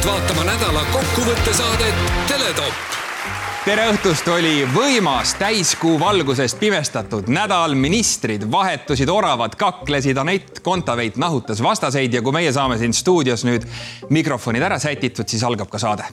[0.00, 1.94] palutud vaatama nädala kokkuvõttesaadet
[2.28, 2.74] Teletopp
[3.64, 11.60] tere õhtust, oli võimas täiskuu valgusest pimestatud nädal, ministrid vahetusid, oravad kaklesid, Anett Kontaveit nahutas
[11.62, 13.66] vastaseid ja kui meie saame siin stuudios nüüd
[14.08, 16.08] mikrofonid ära sätitud, siis algab ka saade.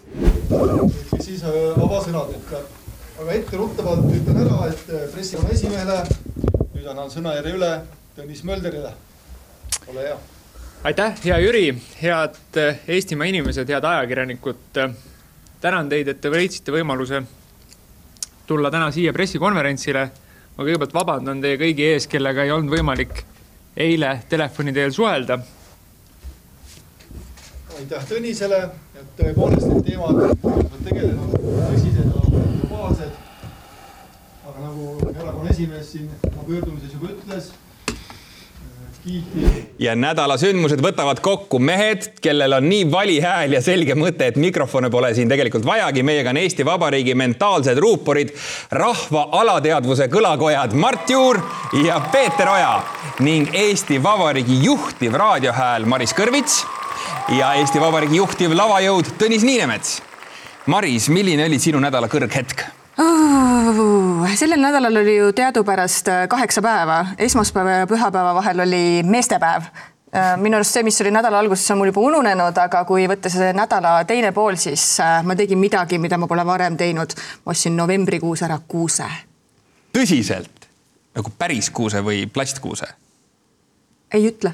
[1.24, 6.02] siis äh, avasõnad, et aga etteruttavalt ütlen ära, et äh, pressikonna esimehele
[6.76, 7.76] nüüd annan sõnajärje üle
[8.18, 8.92] Tõnis Mölderile.
[9.88, 10.18] ole hea.
[10.88, 11.66] Aitäh, hea Jüri,
[12.02, 14.78] head äh, Eestimaa inimesed, head ajakirjanikud
[15.62, 17.20] tänan teid, et te leidsite võimaluse
[18.48, 20.06] tulla täna siia pressikonverentsile.
[20.58, 23.20] ma kõigepealt vabandan teie kõigi ees, kellega ei olnud võimalik
[23.76, 25.40] eile telefoni teel suhelda.
[27.78, 28.64] aitäh Tõnisele,
[28.96, 30.88] et tõepoolest need teemad, on
[31.68, 32.12] tõsised ja
[32.64, 33.12] globaalsed.
[34.48, 37.52] aga nagu erakonna esimees siin oma pöördumises juba ütles
[39.80, 44.40] ja nädala sündmused võtavad kokku mehed, kellel on nii vali hääl ja selge mõte, et
[44.42, 46.04] mikrofone pole siin tegelikult vajagi.
[46.04, 48.34] meiega on Eesti Vabariigi mentaalsed ruuporid,
[48.72, 51.42] rahva alateadvuse kõlakojad Mart Juur
[51.84, 52.82] ja Peeter Oja
[53.20, 56.64] ning Eesti Vabariigi juhtiv raadiohääl Maris Kõrvits
[57.38, 60.02] ja Eesti Vabariigi juhtiv lavajõud Tõnis Niinemets.
[60.68, 62.66] Maris, milline oli sinu nädala kõrghetk?
[62.98, 64.36] Oh,.
[64.36, 69.64] sellel nädalal oli ju teadupärast äh, kaheksa päeva, esmaspäeva ja pühapäeva vahel oli meestepäev
[70.16, 73.32] äh, minu arust see, mis oli nädala alguses, on mul juba ununenud, aga kui võtta
[73.32, 77.16] see nädala teine pool, siis äh, ma tegin midagi, mida ma pole varem teinud.
[77.46, 79.10] ma ostsin novembrikuus ära kuuse.
[79.94, 80.70] tõsiselt?
[81.18, 82.88] nagu päris kuuse või plastkuuse?
[84.14, 84.54] ei ütle.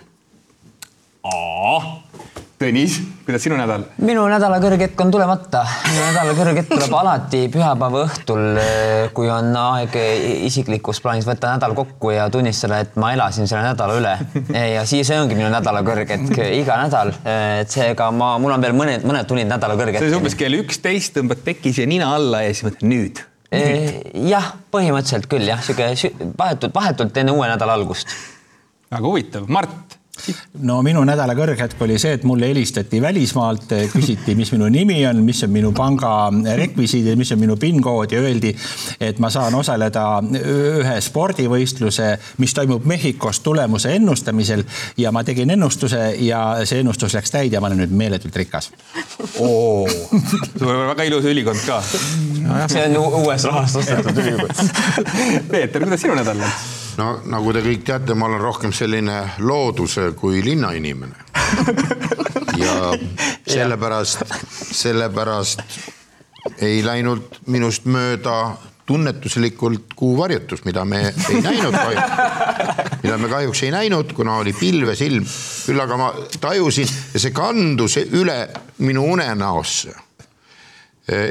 [2.64, 2.94] Tõnis,
[3.28, 3.82] kuidas sinu nädal?
[4.08, 5.66] minu nädala kõrghetk on tulemata.
[5.84, 8.60] minu nädala kõrghetk tuleb alati pühapäeva õhtul,
[9.18, 9.98] kui on aeg
[10.48, 14.14] isiklikus plaanis võtta nädal kokku ja tunnistada, et ma elasin selle nädala üle.
[14.78, 17.12] ja siis see ongi minu nädala kõrghetk iga nädal.
[17.28, 20.00] et seega ma, mul on veel mõned, mõned tunnid nädala kõrghetk.
[20.00, 23.20] see on umbes kell üksteist, tõmbad tekis ja nina alla ja siis mõtled nüüd.
[24.30, 28.16] jah, põhimõtteliselt küll jah, sihuke vahetult, vahetult enne uue nädala algust.
[28.88, 30.00] väga huvitav, Mart
[30.64, 35.24] no minu nädala kõrghetk oli see, et mulle helistati välismaalt, küsiti, mis minu nimi on,
[35.26, 36.30] mis on minu panga
[36.60, 38.54] rekvisiidid, mis on minu PIN-kood ja öeldi,
[39.02, 40.06] et ma saan osaleda
[40.38, 42.12] ühe spordivõistluse,
[42.44, 44.64] mis toimub Mehhikos tulemuse ennustamisel
[45.02, 48.70] ja ma tegin ennustuse ja see ennustus läks täide ja ma olen nüüd meeletult rikas.
[49.40, 49.88] oo,
[50.62, 51.82] väga ilus ülikond ka
[52.46, 52.62] no,.
[52.70, 54.64] see on uues rahast ostetud ülikond.
[55.50, 56.83] Peeter, kuidas sinu nädal läks?
[56.98, 61.16] No nagu te kõik teate, ma olen rohkem selline looduse kui linnainimene.
[62.64, 62.94] ja
[63.48, 64.24] sellepärast,
[64.74, 65.64] sellepärast
[66.64, 68.56] ei läinud minust mööda
[68.86, 72.16] tunnetuslikult kuu varjutus, mida me ei näinud kahjuks,
[73.04, 75.28] mida me kahjuks ei näinud, kuna oli pilves ilm.
[75.66, 76.10] küll aga ma
[76.44, 78.38] tajusin ja see kandus üle
[78.84, 79.94] minu unenäosse.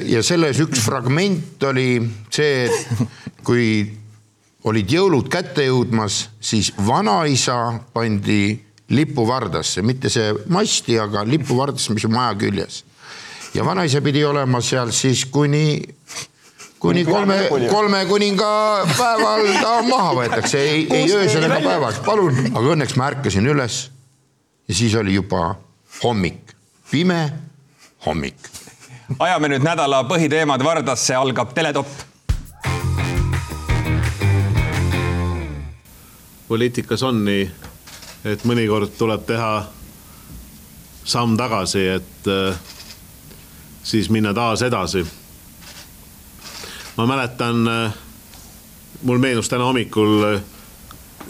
[0.08, 2.00] ja selles üks fragment oli
[2.32, 4.01] see, et kui
[4.68, 7.56] olid jõulud kätte jõudmas, siis vanaisa
[7.94, 8.54] pandi
[8.92, 12.84] lipuvardasse, mitte see masti, aga lipuvardasse, mis on maja küljes.
[13.54, 15.82] ja vanaisa pidi olema seal siis kuni,
[16.80, 17.38] kuni kolme,
[17.70, 18.52] kolme kuninga
[18.96, 22.38] päeval ta maha võetakse, ei, ei öösel ega päevaks, palun.
[22.52, 23.82] aga õnneks ma ärkasin üles
[24.68, 25.56] ja siis oli juba
[26.02, 26.54] hommik,
[26.90, 27.20] pime
[28.06, 28.48] hommik.
[29.18, 32.11] ajame nüüd nädala põhiteemad Vardasse, algab Teletopp
[36.52, 37.46] poliitikas on nii,
[38.28, 39.52] et mõnikord tuleb teha
[41.08, 42.58] samm tagasi, et äh,
[43.82, 45.00] siis minna taas edasi.
[46.96, 47.94] ma mäletan, äh,
[49.02, 50.42] mul meenus täna hommikul äh,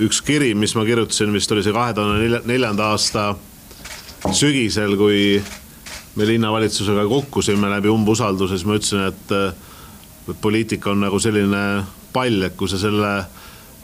[0.03, 3.37] üks kiri, mis ma kirjutasin, vist oli see kahe tuhande neljanda aasta
[4.33, 5.39] sügisel, kui
[6.19, 11.63] me linnavalitsusega kukkusime läbi umbusalduse, siis ma ütlesin, et poliitika on nagu selline
[12.13, 13.13] pall, et kui sa selle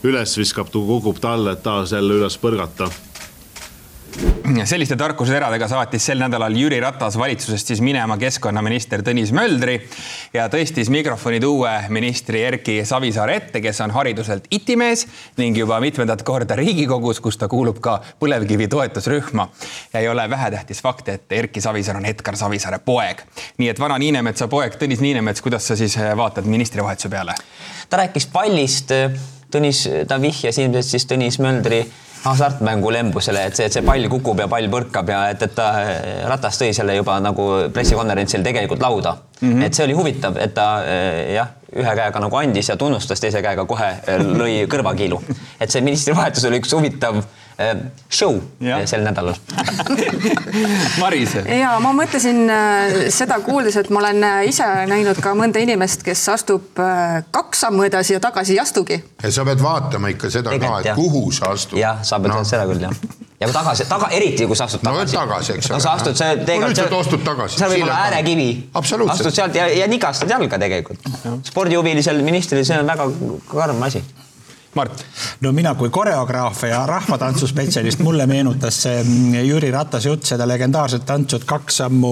[0.07, 2.91] üles viskab, kukub ta alla, et taas jälle üles põrgata
[4.67, 9.77] selliste tarkuseteradega saatis sel nädalal Jüri Ratas valitsusest siis minema keskkonnaminister Tõnis Möldri
[10.35, 15.05] ja tõstis mikrofonid uue ministri Erki Savisaare ette, kes on hariduselt itimees
[15.39, 19.49] ning juba mitmendat korda Riigikogus, kus ta kuulub ka põlevkivi toetusrühma.
[19.93, 23.23] ja ei ole vähetähtis fakt, et Erki Savisaar on Edgar Savisaare poeg.
[23.59, 27.35] nii et vana Niinemetsa poeg Tõnis Niinemets, kuidas sa siis vaatad ministrivahetuse peale?
[27.91, 28.93] ta rääkis pallist
[29.53, 31.81] Tõnis, ta vihjas ilmselt siis Tõnis Möldri
[32.25, 35.69] hasartmängulembusele, et see, et see pall kukub ja pall põrkab ja et, et ta,
[36.29, 39.49] Ratas tõi selle juba nagu pressikonverentsil tegelikult lauda mm.
[39.49, 39.65] -hmm.
[39.67, 40.69] et see oli huvitav, et ta
[41.35, 43.91] jah, ühe käega nagu andis ja tunnustas, teise käega kohe
[44.41, 45.21] lõi kõrvakiilu.
[45.61, 47.23] et see ministrivahetus oli üks huvitav
[48.11, 48.85] show Jah.
[48.87, 49.35] sel nädalal.
[51.03, 55.59] Maris, ja ma mõtlesin äh, seda kuuldes, et ma olen äh, ise näinud ka mõnda
[55.63, 56.79] inimest, kes astub
[57.35, 59.01] kaks sammu edasi ja tagasi ei astugi.
[59.23, 61.01] ja sa pead vaatama ikka seda ka, Tegelikult, et jah.
[61.01, 61.79] kuhu sa astud.
[61.81, 62.45] jah, sa pead no.
[62.47, 62.95] seda küll jah.
[63.41, 65.17] ja kui tagasi, taga, eriti kui sa astud No tagasi.
[65.19, 66.79] tagasi, eks no ole, sa astud, No tegelikult.
[66.79, 68.15] nüüd sa astud tagasi, seal võib olla tagasi.
[68.15, 68.49] äärekivi.
[68.83, 69.19] Absoluutselt.
[69.19, 71.11] astud sealt ja, ja nigastad jalga tegelikult.
[71.51, 73.11] spordihuvilisel ministril, see on väga
[73.51, 74.05] karm asi.
[74.77, 75.01] Mart,
[75.41, 81.07] no mina kui koreograaf ja rahvatantsuspetsialist, mulle meenutas see mm, Jüri Ratase jutt seda legendaarset
[81.09, 82.11] tantsu, et kaks sammu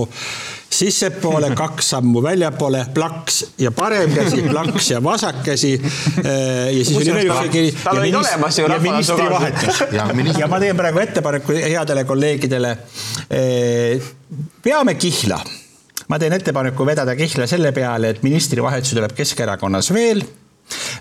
[0.73, 5.75] sissepoole, kaks sammu väljapoole, plaks ja parem käsi, plaks ja vasak käsi.
[5.77, 7.75] ja siis oli veel kiri.
[7.85, 8.71] tal olid olemas ju
[9.31, 9.85] vahetus
[10.41, 12.73] Ja ma teen praegu ettepaneku headele kolleegidele.
[14.63, 15.43] peame kihla,
[16.09, 20.25] ma teen ettepaneku vedada kihla selle peale, et ministrivahetusi tuleb Keskerakonnas veel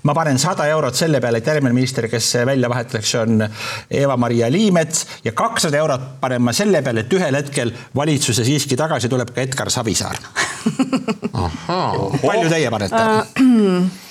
[0.04, 3.46] ma panen sada eurot selle peale, et järgmine minister, kes välja vahetatakse, on
[3.90, 9.10] Eva-Maria Liimets ja kakssada eurot panen ma selle peale, et ühel hetkel valitsuse siiski tagasi
[9.10, 10.22] tuleb ka Edgar Savisaar.
[12.22, 13.06] palju teie panete?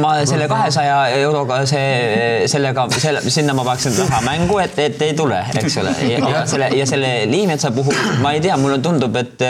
[0.00, 5.14] ma selle kahesaja euroga see, sellega, selle, sinna ma paneksin raha mängu, et, et ei
[5.16, 5.94] tule, eks ole.
[6.10, 9.44] ja selle ja selle Liimetsa puhul ma ei tea, mulle tundub, et,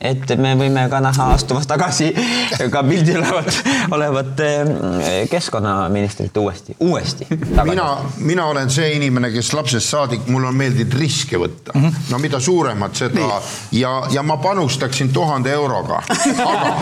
[0.00, 2.10] et me võime ka näha astumas tagasi
[2.72, 3.60] ka pildil olevat,
[3.94, 7.28] olevat eh, keskkonnaministrit uuesti, uuesti.
[7.62, 7.86] mina,
[8.18, 12.96] mina olen see inimene, kes lapsest saadik, mul on meeldinud riske võtta no mida suuremat,
[13.04, 13.38] seda
[13.76, 16.02] ja, ja ma panustaksin tuhande euroga.
[16.44, 16.74] aga,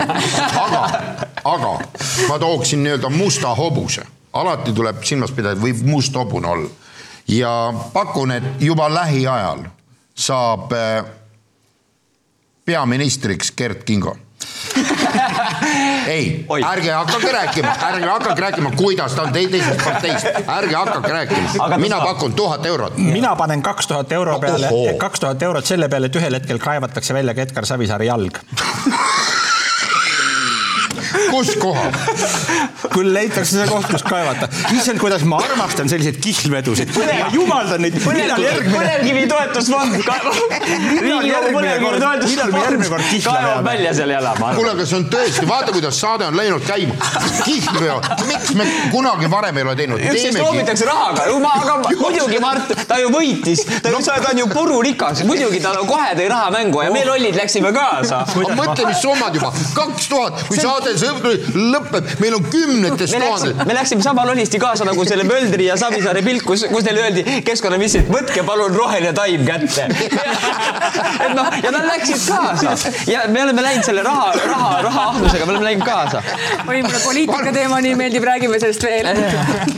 [0.63, 1.73] aga, aga
[2.29, 6.69] ma tooksin nii-öelda musta hobuse, alati tuleb silmas pidada, võib must hobune olla.
[7.27, 9.65] ja pakun, et juba lähiajal
[10.15, 11.05] saab äh,
[12.65, 14.17] peaministriks Gert Kingo
[16.07, 21.11] ei, ärge hakake rääkima, ärge hakake rääkima, kuidas ta on tei- teisest parteist, ärge hakake
[21.11, 22.97] rääkima, mina pakun tuhat eurot.
[22.97, 27.13] mina panen kaks tuhat euro peale kaks tuhat eurot selle peale, et ühel hetkel kaevatakse
[27.13, 28.37] välja ka Edgar Savisaare jalg.
[31.33, 31.91] kus kohal?
[32.93, 34.49] küll leitakse see koht, kus kaevata.
[34.75, 36.93] issand, kuidas ma armastan selliseid kihlvedusid.
[36.97, 37.97] ma jumaldan neid.
[38.03, 39.97] põlevkivi toetusfond,
[41.03, 44.59] Riigikogu järgmine põlevkivi toetusfond kaevab välja selle jala, ma arvan.
[44.59, 46.97] kuule, aga see on tõesti, vaata, kuidas saade on läinud käima.
[47.47, 47.97] kihlveo,
[48.29, 50.05] miks me kunagi varem ei ole teinud?
[50.11, 55.23] üksteist loobitakse rahaga, aga muidugi Mart, ta ju võitis, ta ju, ta on ju pururikas,
[55.27, 58.23] muidugi ta kohe tõi raha mängu ja me lollid läksime kaasa.
[58.53, 63.65] mõtle, mis summad juba, kaks tuhat, kui saade lõpeb, meil on kümnetes tuhandetes.
[63.67, 67.41] me läksime sama lollisti kaasa nagu selle Möldri ja Savisaare pilt, kus, kus neile öeldi
[67.47, 69.87] keskkonnaministrilt, võtke palun roheline taim kätte.
[71.25, 72.75] et noh, ja nad läksid kaasa
[73.09, 76.23] ja me oleme läinud selle raha, raha, rahaahnusega, me oleme läinud kaasa.
[76.67, 79.13] oi, mulle poliitika teema nii meeldib, räägime sellest veel.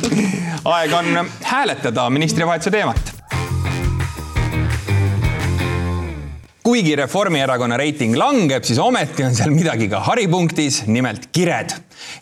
[0.76, 3.15] aeg on hääletada ministrivahetuse teemat.
[6.66, 11.76] Kuigi Reformierakonna reiting langeb, siis ometi on seal midagi ka haripunktis, nimelt kired.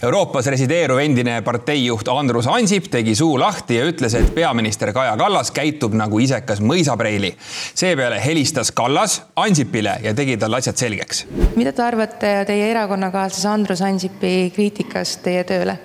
[0.03, 5.51] Euroopas resideeruv endine parteijuht Andrus Ansip tegi suu lahti ja ütles, et peaminister Kaja Kallas
[5.55, 7.33] käitub nagu isekas mõisapreili.
[7.73, 13.81] seepeale helistas Kallas Ansipile ja tegi talle asjad selgeks mida te arvate teie erakonnakaaslase Andrus
[13.85, 15.77] Ansipi kriitikast teie tööle?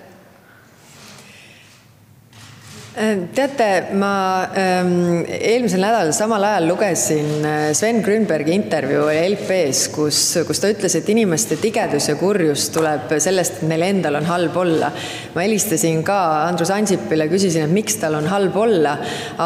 [3.35, 4.13] teate, ma
[4.59, 10.97] ähm, eelmisel nädalal samal ajal lugesin äh, Sven Grünbergi intervjuu LP-s, kus, kus ta ütles,
[10.99, 14.91] et inimeste tigedus ja kurjus tuleb sellest, et neil endal on halb olla.
[15.35, 18.97] ma helistasin ka Andrus Ansipile, küsisin, et miks tal on halb olla,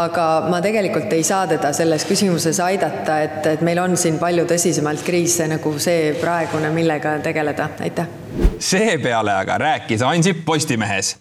[0.00, 4.46] aga ma tegelikult ei saa teda selles küsimuses aidata, et, et meil on siin palju
[4.50, 8.18] tõsisemalt kriise nagu see praegune, millega tegeleda, aitäh!
[8.62, 11.16] Seepeale aga rääkis Ansip Postimehes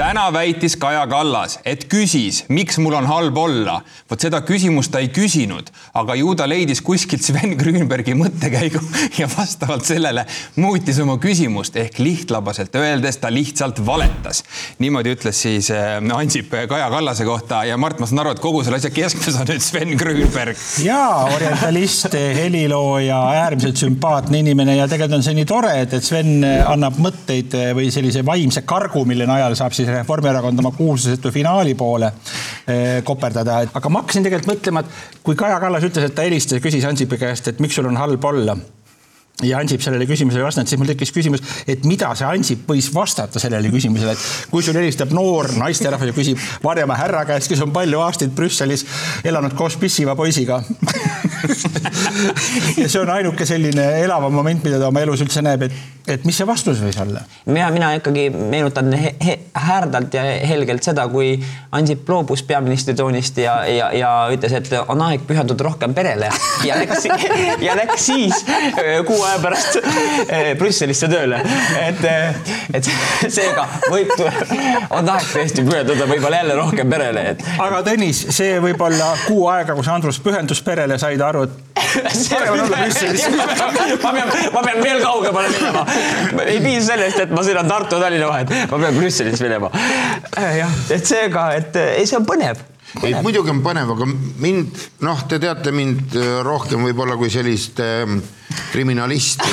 [0.00, 3.80] täna väitis Kaja Kallas, et küsis, miks mul on halb olla.
[4.10, 8.80] vot seda küsimust ta ei küsinud, aga ju ta leidis kuskilt Sven Grünbergi mõttekäigu
[9.20, 10.24] ja vastavalt sellele
[10.56, 14.42] muutis oma küsimust ehk lihtlabaselt öeldes ta lihtsalt valetas.
[14.78, 18.64] niimoodi ütles siis äh, Ansip Kaja Kallase kohta ja Mart, ma saan aru, et kogu
[18.64, 20.56] selle asja keskmes on nüüd Sven Grünberg.
[20.84, 26.40] jaa, orientalist, helilooja, äärmiselt sümpaatne inimene ja tegelikult on see nii tore, et, et Sven
[26.44, 32.10] annab mõtteid või sellise vaimse kargu, mille najal saab siis Reformierakond oma kuulsusetu finaali poole
[32.66, 33.62] eh, koperdada.
[33.74, 36.84] aga ma hakkasin tegelikult mõtlema, et kui Kaja Kallas ütles, et ta helistas ja küsis
[36.88, 38.56] Ansipi käest, et miks sul on halb olla
[39.42, 42.90] ja Ansip sellele küsimusele ei vastanud, siis mul tekkis küsimus, et mida see Ansip võis
[42.94, 47.62] vastata sellele küsimusele, et kui sul helistab noor naisterahvas ja küsib Varjamäe härra käest, kes
[47.64, 48.84] on palju aastaid Brüsselis
[49.24, 50.60] elanud koos pissiva poisiga
[52.82, 55.78] ja see on ainuke selline elavam moment, mida ta oma elus üldse näeb, et,
[56.16, 57.22] et mis see vastus võis olla?
[57.46, 59.36] mina, mina ikkagi meenutan he, he,
[59.68, 61.36] härdalt ja helgelt seda, kui
[61.76, 66.30] Ansip loobus peaministri toonist ja, ja, ja ütles, et on aeg pühenduda rohkem perele
[66.66, 67.06] ja läks,
[67.66, 68.44] ja läks siis
[69.06, 71.40] kuu aja pärast eh, Brüsselisse tööle.
[71.80, 72.04] et,
[72.74, 72.90] et
[73.28, 74.12] seega võib,
[74.90, 77.44] on aeg tõesti pühenduda võib-olla jälle rohkem perele, et.
[77.58, 81.58] aga Tõnis, see võib-olla kuu aega, kus Andrus pühendus perele, sai ta aru, et
[82.30, 83.26] parem on olla Brüsselis.
[84.04, 85.84] ma pean, ma pean veel kaugemale minema.
[86.46, 89.72] ei piisa sellest, et ma sõidan Tartu ja Tallinna vahet, ma pean Brüsselis minema.
[90.36, 92.69] jah, et seega, et ei, see on põnev
[93.04, 94.06] ei, muidugi on põnev, aga
[94.42, 98.04] mind, noh, te teate mind äh, rohkem võib-olla kui sellist äh,
[98.72, 99.48] kriminalisti.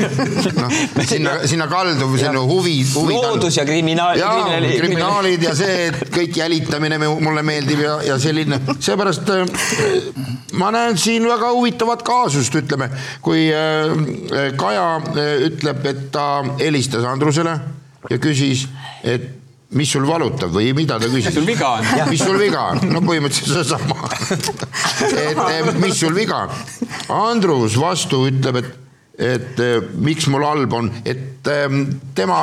[0.60, 0.74] noh,
[1.06, 3.16] sinna, sinna kaldub selline huvi, huvi.
[3.16, 4.18] loodus ja kriminaal.
[4.18, 9.44] ja kriminaali, kriminaalid ja see, et kõik jälitamine mulle meeldib ja, ja selline, seepärast äh,
[10.60, 12.90] ma näen siin väga huvitavat kaasust, ütleme,
[13.24, 16.28] kui äh, Kaja äh, ütleb, et ta
[16.60, 17.56] helistas Andrusele
[18.10, 18.68] ja küsis,
[19.04, 19.43] et
[19.74, 21.30] mis sul valutab või mida ta küsis?
[21.30, 21.90] mis sul viga on?
[22.10, 22.82] mis sul viga on?
[22.92, 24.10] no põhimõtteliselt seesama.
[25.26, 26.90] et eh, mis sul viga on?
[27.14, 28.74] Andrus vastu ütleb, et,
[29.18, 32.38] et eh, miks mul halb on, et ehm, tema,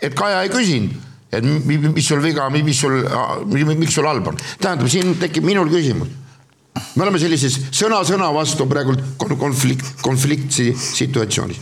[0.00, 3.02] et Kaja ei küsinud et mis sul viga, mis sul,
[3.76, 4.38] miks sul halb on.
[4.60, 6.08] tähendab, siin tekib minul küsimus.
[6.94, 11.60] me oleme sellises sõna-sõna vastu praegu konflikt, konfliktsi situatsioonis.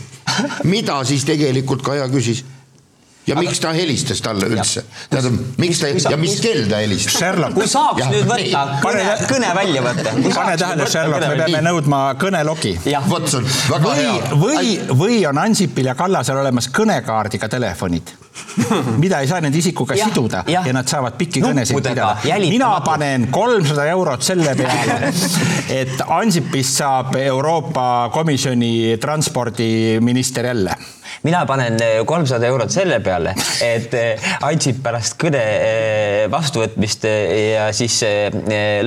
[0.63, 2.45] mida siis tegelikult Kaja küsis?
[3.27, 3.43] Ja aga...
[3.43, 4.83] miks ta helistas talle üldse?
[5.11, 7.17] tähendab, miks ta ja mis kell ta helistas?
[7.55, 10.13] Kui saaks ja, nüüd võtta kõne, kõne välja võtta.
[10.39, 12.77] pane tähele, Sherlock, me peame nõudma kõnelogi.
[13.09, 14.39] vot see on väga või, hea.
[14.45, 18.15] või, või on Ansipil ja Kallasel olemas kõnekaardiga telefonid
[19.01, 20.61] mida ei saa nende isikuga ja, siduda ja.
[20.65, 22.15] ja nad saavad pikki kõnesid pidada.
[22.43, 25.11] mina panen kolmsada eurot selle peale,
[25.81, 30.77] et Ansipist saab Euroopa Komisjoni transpordiminister jälle
[31.23, 33.33] mina panen eh, kolmsada eurot selle peale,
[33.63, 37.97] et eh, Ansip pärast kõne eh, vastuvõtmist ja siis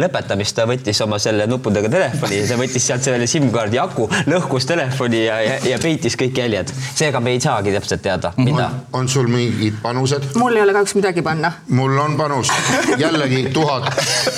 [0.00, 5.24] lõpetamist ta võttis oma selle nuppudega telefoni, ta võttis sealt selle SIM-kaardi aku, lõhkus telefoni
[5.24, 6.72] ja, ja, ja peitis kõik jäljed.
[6.94, 8.70] seega me ei saagi täpselt teada, mida.
[8.92, 10.30] on sul mingid panused?
[10.40, 11.52] mul ei ole kahjuks midagi panna.
[11.68, 12.52] mul on panus,
[12.98, 13.92] jällegi tuhat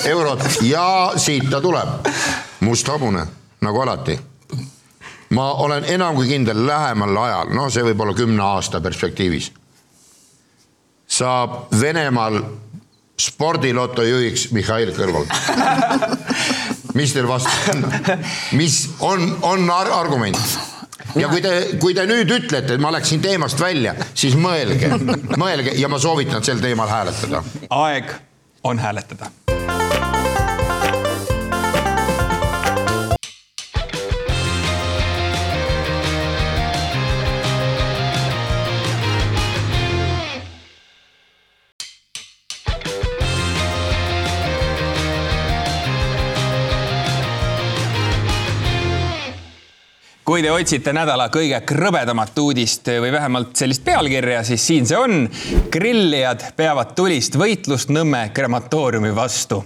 [0.09, 0.85] eurot ja
[1.15, 2.11] siit ta tuleb,
[2.63, 3.27] must hobune
[3.63, 4.19] nagu alati
[5.33, 9.51] ma olen enam kui kindel, lähemal ajal, noh, see võib olla kümne aasta perspektiivis,
[11.09, 12.39] saab Venemaal
[13.19, 15.27] spordiloto juhiks Mihhail Kõlval
[16.97, 17.83] mis teil vastu on?
[18.57, 20.39] mis on, on ar argument?
[21.19, 24.91] ja kui te, kui te nüüd ütlete, et ma läksin teemast välja, siis mõelge,
[25.37, 27.43] mõelge ja ma soovitan sel teemal hääletada.
[27.69, 28.13] aeg
[28.63, 29.29] on hääletada
[50.33, 55.27] kui te otsite nädala kõige krõbedamat uudist või vähemalt sellist pealkirja, siis siin see on.
[55.69, 59.59] grillijad peavad tulist võitlust Nõmme krematooriumi vastu.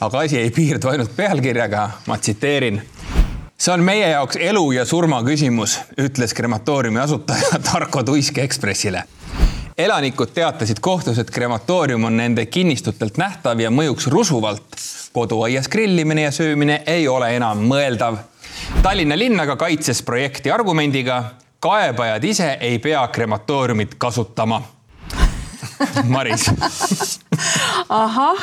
[0.00, 2.80] aga asi ei piirdu ainult pealkirjaga, ma tsiteerin
[3.54, 9.04] see on meie jaoks elu ja surma küsimus, ütles krematooriumi asutaja Tarko Tuisk Ekspressile.
[9.78, 14.74] elanikud teatasid kohtus, et krematoorium on nende kinnistutelt nähtav ja mõjuks rusuvalt.
[15.12, 18.18] koduaias grillimine ja söömine ei ole enam mõeldav
[18.82, 21.22] Tallinna linn aga kaitses projekti argumendiga,
[21.60, 24.62] kaebajad ise ei pea krematooriumit kasutama.
[26.14, 26.48] Maris
[27.90, 28.38] ahah,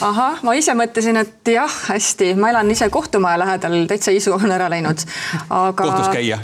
[0.00, 4.50] ahah, ma ise mõtlesin, et jah, hästi, ma elan ise kohtumaja lähedal, täitsa isu on
[4.52, 5.04] ära läinud,
[5.48, 5.76] aga.
[5.78, 6.38] kohtus käia?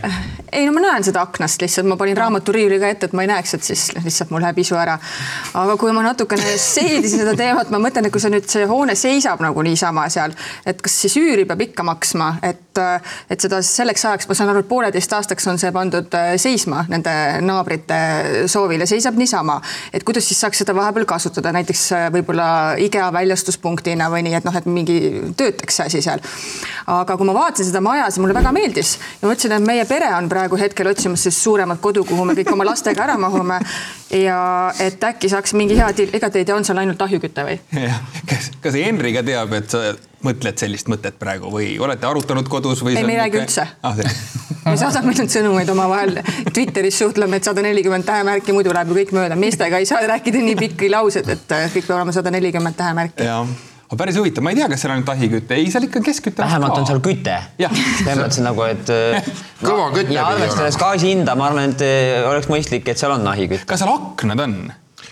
[0.53, 3.31] ei no ma näen seda aknast lihtsalt, ma panin raamaturiiuli ka ette, et ma ei
[3.33, 4.99] näeks, et siis lihtsalt mul läheb isu ära.
[5.59, 8.97] aga kui ma natukene seedisin seda teemat, ma mõtlen, et kui see nüüd see hoone
[8.99, 10.37] seisab nagu niisama seal,
[10.67, 12.63] et kas siis üüri peab ikka maksma, et,
[13.31, 16.85] et seda selleks ajaks, ma saan aru, et pooleteist aastaks on see pandud äh, seisma
[16.91, 17.13] nende
[17.45, 17.99] naabrite
[18.51, 19.61] soovil ja seisab niisama.
[19.93, 22.49] et kuidas siis saaks seda vahepeal kasutada, näiteks äh, võib-olla
[22.85, 24.99] IKEA väljastuspunktina või nii, et noh, et mingi
[25.37, 26.25] töötaks see asi seal.
[26.87, 30.11] aga kui ma vaatasin seda maja, siis mulle väga meeldis ja mõtlesin, et meie pere
[30.17, 33.61] on praegu hetkel otsimas siis suuremat kodu, kuhu me kõik oma lastega ära mahume.
[34.15, 34.41] ja
[34.81, 37.59] et äkki saaks mingi hea deal, ega te ei tea, on seal ainult ahjuküte või?
[38.31, 39.93] kas, kas Henri ka teab, et sa
[40.25, 42.97] mõtled sellist mõtet praegu või olete arutanud kodus või?
[42.99, 44.01] ei, me ei räägi üldse ah,.
[44.67, 46.19] me saadame nüüd sõnumeid omavahel,
[46.53, 50.43] Twitteris suhtleme, et sada nelikümmend tähemärki, muidu läheb ju kõik mööda, meestega ei saa rääkida
[50.45, 53.29] nii pikki lauseid, et kõik peab olema sada nelikümmend tähemärki.
[53.29, 56.43] aga päris huvitav, ma ei tea, kas seal on ainult ahiküte, ei, seal ikka kesküte.
[56.43, 57.39] vähemalt on seal küte.
[57.61, 58.93] selles mõttes nagu, et
[59.69, 60.19] kõva küte.
[60.19, 63.69] ja arvestades gaasi hinda, ma arvan, et äh, oleks mõistlik, et seal on ahikütt.
[63.71, 64.61] kas seal aknad on?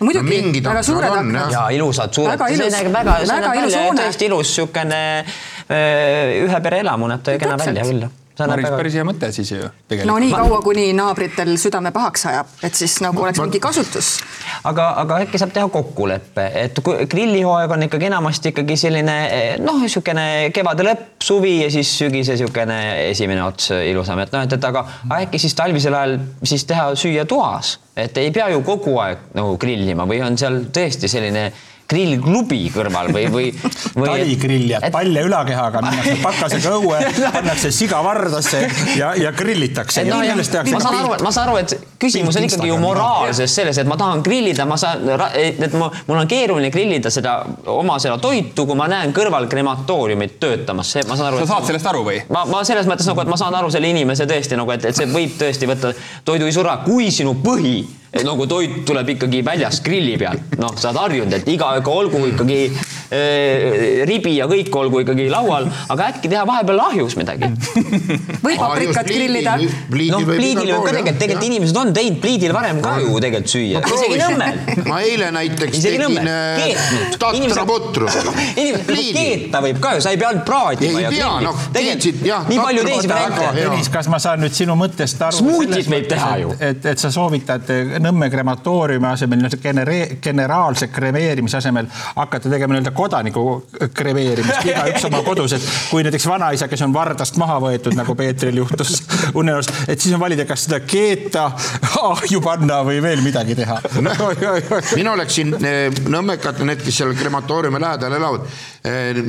[0.00, 1.52] Muidugi no,, väga suured aknad.
[1.52, 2.36] ja ilusad, suured.
[2.36, 4.02] väga ilus, väga, väga ilus hoone.
[4.02, 5.02] tõesti ilus siukene
[6.46, 8.06] ühe pere elamu näeb ta kena välja küll
[8.38, 10.10] Maris, päris hea mõte siis ju tegelikult.
[10.10, 14.10] no nii kaua, kuni naabritel südame pahaks ajab, et siis nagu oleks mingi kasutus.
[14.68, 19.16] aga, aga äkki saab teha kokkuleppe, et kui grillihooaeg on ikkagi enamasti ikkagi selline
[19.64, 20.26] noh, niisugune
[20.56, 24.84] kevade lõpp, suvi ja siis sügise niisugune esimene ots ilusam, et noh, et, et aga
[25.20, 29.56] äkki siis talvisel ajal siis teha süüa toas, et ei pea ju kogu aeg nagu
[29.60, 31.48] grillima või on seal tõesti selline
[31.90, 33.50] grillklubi kõrval või, või,
[33.98, 34.06] või?
[34.08, 34.94] taligrill jääb et...
[34.94, 37.00] palja ülakehaga, minnakse pakasega õue,
[37.34, 38.62] pannakse siga vardasse
[38.98, 40.04] ja, ja grillitakse.
[40.08, 40.44] No, ja, ma
[40.82, 44.24] saan aru, ma saan aru, et küsimus on ikkagi ju moraalses selles, et ma tahan
[44.26, 47.38] grillida, ma saan, et ma, mul on keeruline grillida seda
[47.72, 51.44] oma seda toitu, kui ma näen kõrval krematooriumit töötamas, see, ma saan aru.
[51.44, 52.18] sa saad sellest aru või?
[52.32, 54.98] ma, ma selles mõttes nagu, et ma saan aru selle inimese tõesti nagu, et, et
[54.98, 55.94] see võib tõesti võtta
[56.26, 57.78] toidu isu ära, kui sinu põhi
[58.24, 62.60] nagu toit tuleb ikkagi väljast grilli pealt, noh, sa oled harjunud, et iga, olgu ikkagi
[64.10, 67.50] ribi ja kõik olgu ikkagi laual, aga äkki teha vahepeal ahjus midagi.
[68.44, 69.56] või paprikat grillida.
[69.60, 73.82] noh, pliidil võib ka tegelikult, tegelikult inimesed on teinud pliidil varem ka ju tegelikult süüa
[73.86, 74.60] isegi Nõmmel.
[74.90, 76.30] ma eile näiteks tegin
[77.20, 78.10] tatraputru.
[78.56, 81.02] inimesed, keeta võib ka ju, sa ei pea ainult praatima.
[81.02, 82.46] ei pea, noh, keetsid jah.
[82.48, 83.48] nii palju teisi variante.
[83.60, 85.40] Tõnis, kas ma saan nüüd sinu mõttest aru?
[85.42, 86.54] smuutit võib teha ju.
[86.60, 89.46] et, et sa soovitad Nõmme krematooriumi asemel,
[90.22, 93.44] generaalse kremeerimise asemel hakata tegema nii-öelda kodaniku
[93.94, 98.60] kremeerimist igaüks oma kodus, et kui näiteks vanaisa, kes on Vardast maha võetud, nagu Peetril
[98.62, 99.02] juhtus
[99.38, 101.46] unenäos, et siis on valida, kas seda keeta,
[102.02, 104.14] ahju panna või veel midagi teha no,.
[104.96, 108.46] mina oleksin eh, nõmmekad, need, kes seal krematooriumi lähedal elavad,
[108.84, 109.22] eh,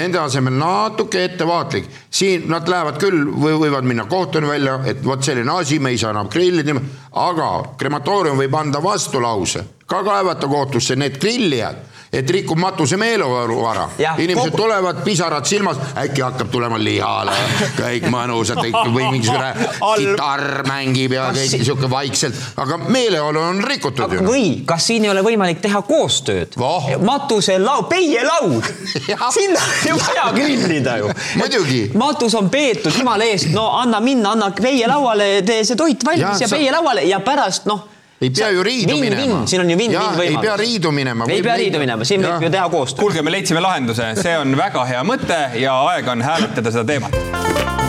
[0.00, 1.90] nende asemel natuke ettevaatlik.
[2.10, 5.98] siin nad lähevad küll või võivad minna kohtuni välja, et vot selline asi, me ei
[5.98, 6.76] saa enam grillida,
[7.12, 13.84] aga krematoorium võib anda vastulause, ka kaevata kohtusse need grillijad et rikub matuse meeleolu ära.
[14.18, 14.62] inimesed kogu...
[14.64, 17.34] tulevad, pisarad silmas, äkki hakkab tulema lihale,
[17.76, 18.58] kõik mõnusad
[18.90, 19.52] või mingisugune
[20.00, 24.24] kitarr mängib ja kõik sihuke vaikselt, aga meeleolu on rikutud ju.
[24.26, 26.90] või kas siin ei ole võimalik teha koostööd oh.?
[27.06, 28.66] matuselau, peielaud
[29.36, 31.14] sinna ju vaja grillida ju.
[31.40, 31.80] muidugi.
[31.94, 36.48] matus on peetud jumala eest, no anna minna, anna peielauale, tee see toit valmis ja,
[36.48, 37.86] ja peielauale ja pärast noh
[38.20, 39.46] ei pea ju riidu vin, minema.
[39.46, 40.28] siin on ju vin-vin võimalus.
[40.28, 41.28] ei pea riidu minema.
[41.28, 43.00] ei pea riidu minema, siin võib ju teha koostööd.
[43.00, 47.79] kuulge, me leidsime lahenduse, see on väga hea mõte ja aeg on hääletada seda teemat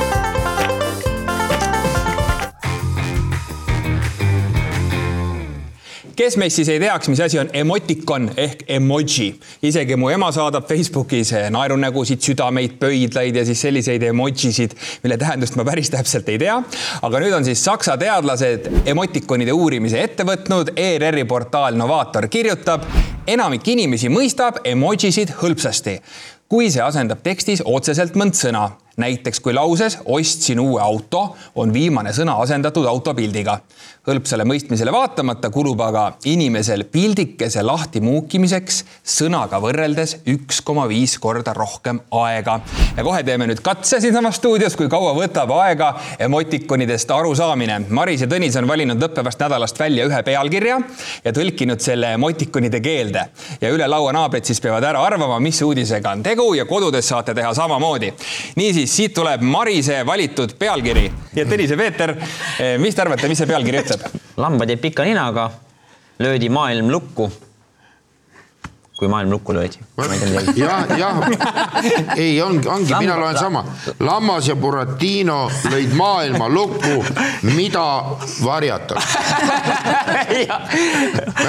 [6.22, 9.32] kes meist siis ei teaks, mis asi on emotikon ehk emoji.
[9.66, 15.66] isegi mu ema saadab Facebookis naerunägusid, südameid, pöidlaid ja siis selliseid emojisid, mille tähendust ma
[15.66, 16.60] päris täpselt ei tea.
[17.02, 20.76] aga nüüd on siis saksa teadlased emotikonide uurimise ette võtnud.
[20.76, 22.86] ERR-i portaal Novaator kirjutab,
[23.28, 25.98] enamik inimesi mõistab emojisid hõlpsasti
[26.52, 32.12] kui see asendab tekstis otseselt mõnd sõna näiteks kui lauses ostsin uue auto, on viimane
[32.14, 33.60] sõna asendatud autopildiga.
[34.02, 41.54] hõlpsale mõistmisele vaatamata kulub aga inimesel pildikese lahti muukimiseks sõnaga võrreldes üks koma viis korda
[41.54, 42.60] rohkem aega.
[42.98, 47.82] ja kohe teeme nüüd katse siinsamas stuudios, kui kaua võtab aega emotikonidest arusaamine.
[47.90, 50.80] Maris ja Tõnis on valinud lõppevast nädalast välja ühe pealkirja
[51.24, 53.28] ja tõlkinud selle emotikonide keelde.
[53.62, 57.34] ja üle laua naabrid siis peavad ära arvama, mis uudisega on tegu ja kodudes saate
[57.34, 58.14] teha samamoodi.
[58.56, 61.12] niisiis siit tuleb Marise valitud pealkiri.
[61.36, 62.16] ja Tõnis ja Peeter,
[62.60, 64.20] eh, mis te arvate, mis see pealkiri ütleb?
[64.38, 65.52] lambad jäid pika ninaga,
[66.20, 67.32] löödi maailm lukku
[69.02, 69.80] kui maailm lukku löödi.
[70.56, 71.20] Jah, jah,
[72.16, 73.64] ei ongi, ongi, mina loen sama.
[74.00, 77.04] lammas ja Buratino lõid maailma lukku,
[77.52, 77.86] mida
[78.44, 79.20] varjatakse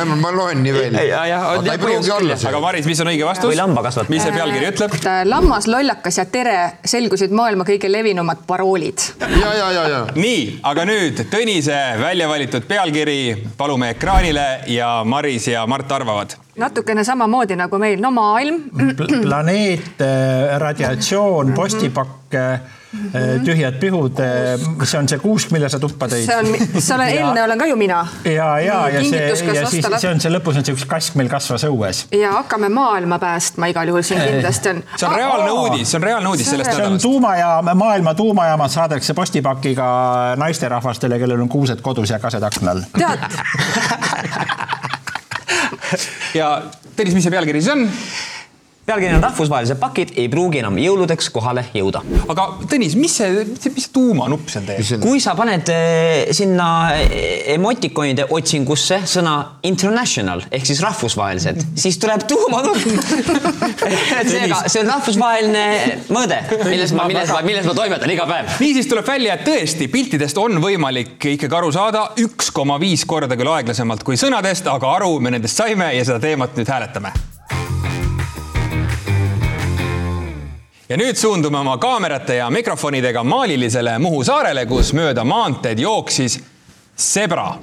[0.22, 1.22] ma loen nii välja.
[1.38, 2.48] aga ei pruugi olla see.
[2.50, 4.08] aga Maris, mis on õige vastus?
[4.12, 4.96] mis see pealkiri ütleb?
[5.28, 9.08] lammas, lollakas ja tere selgusid maailma kõige levinumad paroolid.
[9.20, 10.04] ja, ja, ja, ja.
[10.16, 13.18] nii, aga nüüd Tõnise välja valitud pealkiri
[13.56, 18.10] palume ekraanile ja Maris ja Mart arvavad natukene samamoodi nagu meil, no
[18.42, 22.60] maailm planeet, äh, radiatsioon, postipakk äh,
[23.44, 26.26] tühjad pihud, äh, see on see kuusk, mille sa tuppa tõid.
[26.26, 28.00] see on, see olen, eelmine olen ka ju mina.
[28.24, 29.36] ja, ja, ja see, ja
[29.70, 32.04] siis see on see lõpus on see üks kask meil kasvas õues.
[32.18, 34.82] ja hakkame maailma päästma igal juhul siin kindlasti on.
[34.96, 36.88] see on reaalne oh, uudis, see on reaalne uudis sellest nädalast.
[36.88, 39.88] see on tuumajaam, maailma tuumajaamad saadetakse postipakiga
[40.42, 42.82] naisterahvastele, kellel on kuused kodus ja kased akna all.
[42.98, 43.20] tead
[46.34, 46.54] ja
[46.92, 47.86] Tõnis, mis see pealkiri siis on?
[48.86, 52.02] Pealkiri on rahvusvahelised pakid ei pruugi enam jõuludeks kohale jõuda.
[52.32, 54.82] aga Tõnis, mis see, mis see tuumanupp seal teeb?
[55.02, 56.66] kui sa paned eh, sinna
[56.96, 59.36] eh, emotikonide otsingusse sõna
[59.68, 62.82] international ehk siis rahvusvahelised, siis tuleb tuumanupp
[64.32, 65.66] seega see on rahvusvaheline
[66.10, 68.56] mõõde, milles ma, milles ma, milles ma toimetan iga päev.
[68.64, 73.38] niisiis tuleb välja, et tõesti piltidest on võimalik ikkagi aru saada üks koma viis korda
[73.38, 77.14] küll aeglasemalt kui sõnadest, aga aru me nendest saime ja seda teemat nüüd hääletame
[80.88, 86.38] ja nüüd suundume oma kaamerate ja mikrofonidega maalilisele Muhu saarele, kus mööda maanteed jooksis
[86.96, 87.54] sebra.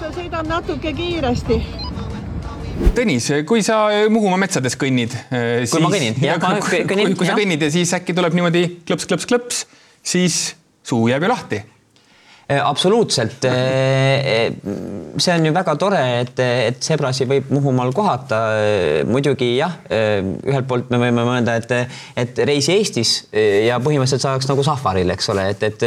[0.00, 1.60] sa sõidad natuke kiiresti.
[2.96, 5.16] Tõnis, kui sa Muhumaa metsades kõnnid.
[5.70, 6.58] kui ma kõnnin, jah, ma
[6.92, 7.16] kõnnin.
[7.16, 9.64] kui sa kõnnid ja siis äkki tuleb niimoodi klõps-klõps-klõps,
[10.04, 11.62] siis suu jääb ju lahti
[12.48, 13.44] absoluutselt.
[13.44, 14.52] Äh, äh,
[15.18, 18.38] see on ju väga tore, et, et sebrasi võib Muhumaal kohata.
[19.08, 21.72] muidugi jah, ühelt poolt me võime mõelda, et,
[22.20, 25.84] et reisi Eestis ja põhimõtteliselt saaks nagu safaril, eks ole, et, et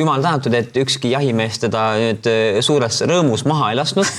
[0.00, 2.28] jumal tänatud, et ükski jahimees teda nüüd
[2.64, 4.10] suures rõõmus maha ei lasknud.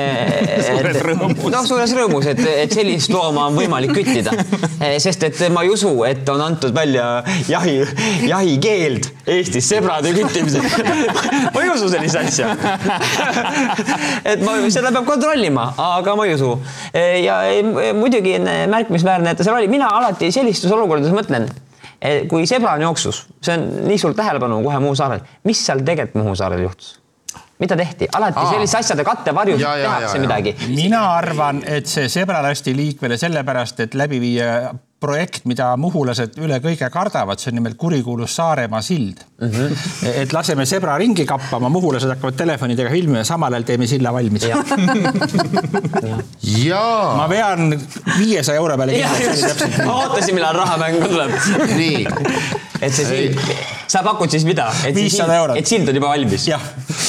[0.68, 1.46] suures rõõmus.
[1.54, 4.34] noh, suures rõõmus, et, et sellist looma on võimalik küttida,
[4.98, 7.08] sest et ma ei usu, et on antud välja
[7.48, 7.78] jahi,
[8.26, 12.50] jahikeeld Eestis sebrade küttimiseks ma ei usu sellist asja
[14.32, 16.52] et ma, seda peab kontrollima, aga ma ei usu.
[17.24, 17.40] ja
[17.96, 21.48] muidugi märkimisväärne, et seal oli, mina alati sellistes olukordades mõtlen,
[22.30, 26.22] kui sebra on jooksus, see on nii suurt tähelepanu kohe Muhu saarel, mis seal tegelikult
[26.24, 26.96] Muhu saarel juhtus?
[27.60, 28.50] mida tehti, alati Aa.
[28.54, 30.54] selliste asjade kattevarjus tehakse ja, ja, midagi.
[30.72, 36.58] mina arvan, et see sebra lasti liikvele sellepärast, et läbi viia projekt, mida muhulased üle
[36.62, 39.48] kõige kardavad, see on nimelt kurikuulus Saaremaa sild mm.
[39.48, 40.12] -hmm.
[40.22, 44.44] et laseme sebra ringi kappama, muhulased hakkavad telefonidega filmima, samal ajal teeme silla valmis.
[46.42, 47.16] jaa.
[47.20, 47.80] ma vean
[48.18, 49.00] viiesaja euro peale
[49.86, 51.30] ootasin, millal raha mängu tuleb.
[51.76, 52.06] nii.
[52.80, 53.40] et see sild,
[53.88, 54.68] sa pakud siis mida?
[54.94, 55.56] viissada eurot.
[55.56, 56.50] et sild on juba valmis?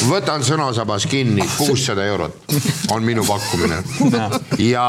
[0.08, 2.36] võtan sõnasabas kinni, kuussada eurot
[2.96, 3.84] on minu pakkumine.
[4.72, 4.88] ja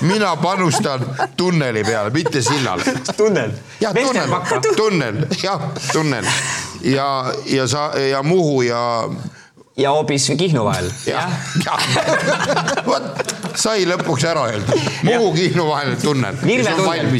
[0.00, 2.84] mina panustan tunneli peale, mitte sillale.
[3.16, 3.52] tunnel?
[3.80, 4.30] jah, tunnel,
[4.76, 5.60] tunnel, jah,
[5.92, 6.24] tunnel
[6.82, 9.10] ja, ja sa ja Muhu ja.
[9.76, 10.90] Ja hoopis Kihnu vahel.
[11.06, 11.30] jah
[11.64, 11.78] ja.
[12.90, 14.90] vot sai lõpuks ära öeldud.
[15.06, 16.36] Muhu-Kihnu vaheline tunnel.
[16.44, 17.10] Virve tunnel.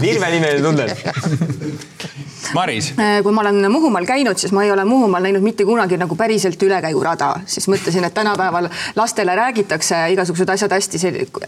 [0.00, 0.92] Virve nimeline tunnel
[2.54, 2.90] Maris.
[2.98, 6.16] Äh, kui ma olen Muhumaal käinud, siis ma ei ole Muhumaal näinud mitte kunagi nagu
[6.18, 10.98] päriselt ülekäigurada, siis mõtlesin, et tänapäeval lastele räägitakse igasugused asjad hästi,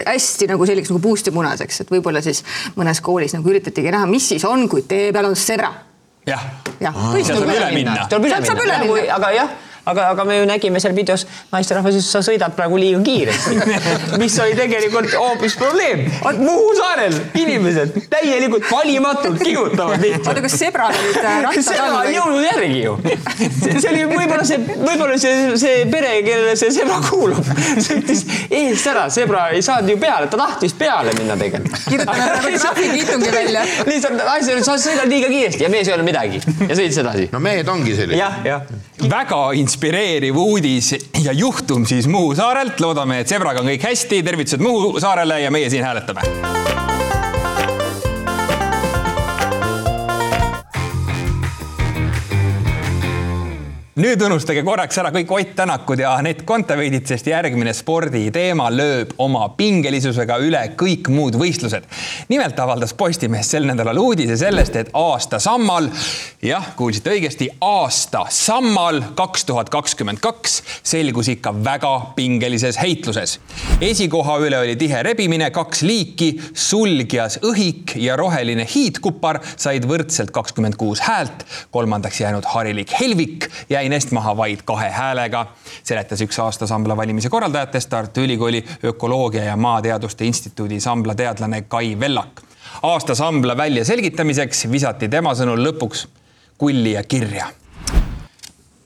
[0.07, 2.45] hästi nagu selliseks nagu puust ja punaseks, et võib-olla siis
[2.77, 5.73] mõnes koolis nagu üritatigi näha, mis siis on, kui tee peal on sebra.
[6.27, 6.47] jah,
[6.81, 7.03] jah.
[7.27, 8.07] tuleb üle minna.
[8.11, 12.23] tuleb üle minna, aga jah aga, aga me ju nägime seal videos, naisterahvas ütles, sa
[12.25, 13.59] sõidad praegu liiga kiiresti
[14.23, 16.05] mis oli tegelikult hoopis probleem.
[16.39, 20.29] Muhu saarel inimesed täielikult valimatult kihutavad lihtsalt.
[20.33, 22.97] oota, kas sebral olid äh, rattad ei jõudnud järgi ju.
[23.81, 29.09] see oli võib-olla see, võib-olla see, see pere, kellele see sebra kuulub, sõitis eest ära,
[29.13, 31.79] sebra ei saanud ju peale, ta tahtis peale minna tegelikult.
[31.89, 33.67] kirjutame praegu trahvikviitungi välja.
[33.89, 37.29] lihtsalt naisel ütles, sa sõidad liiga kiiresti ja mees ei öelnud midagi ja sõitis edasi.
[37.33, 38.19] no mehed ongi sellised.
[38.21, 38.67] jah, jah.
[39.11, 40.93] väga inspireeriv uudis
[41.25, 42.81] ja juhtum siis Muhu saarelt.
[42.81, 44.23] loodame, et sebraga on kõik hästi.
[44.23, 46.82] tervitused Muhu saarele ja meie siin hääletame
[53.93, 59.43] nüüd unustage korraks ära kõik Ott Tänakud ja Anett Kontaveidid, sest järgmine sporditeema lööb oma
[59.53, 61.85] pingelisusega üle kõik muud võistlused.
[62.33, 65.91] nimelt avaldas Postimees sel nädalal uudise sellest, et aasta sammal,
[66.43, 73.41] jah, kuulsite õigesti, aasta sammal kaks tuhat kakskümmend kaks selgus ikka väga pingelises heitluses.
[73.81, 80.81] esikoha üle oli tihe rebimine, kaks liiki, sulgjas õhik ja roheline hiidkupar said võrdselt kakskümmend
[80.81, 85.47] kuus häält, kolmandaks jäänud harilik Helvik jäi neist maha vaid kahe häälega,
[85.85, 91.97] seletas üks aasta sambla valimise korraldajatest Tartu Ülikooli Ökoloogia ja Maateaduste Instituudi sambla teadlane Kai
[92.01, 92.43] Vellak.
[92.83, 96.07] aasta sambla väljaselgitamiseks visati tema sõnul lõpuks
[96.59, 97.47] kulli ja kirja.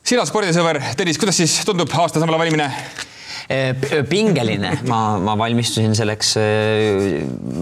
[0.02, 2.72] sina, spordisõber Tõnis, kuidas siis tundub aasta sambla valimine?
[3.48, 3.74] Eh,
[4.10, 6.32] pingeline, ma, ma valmistusin selleks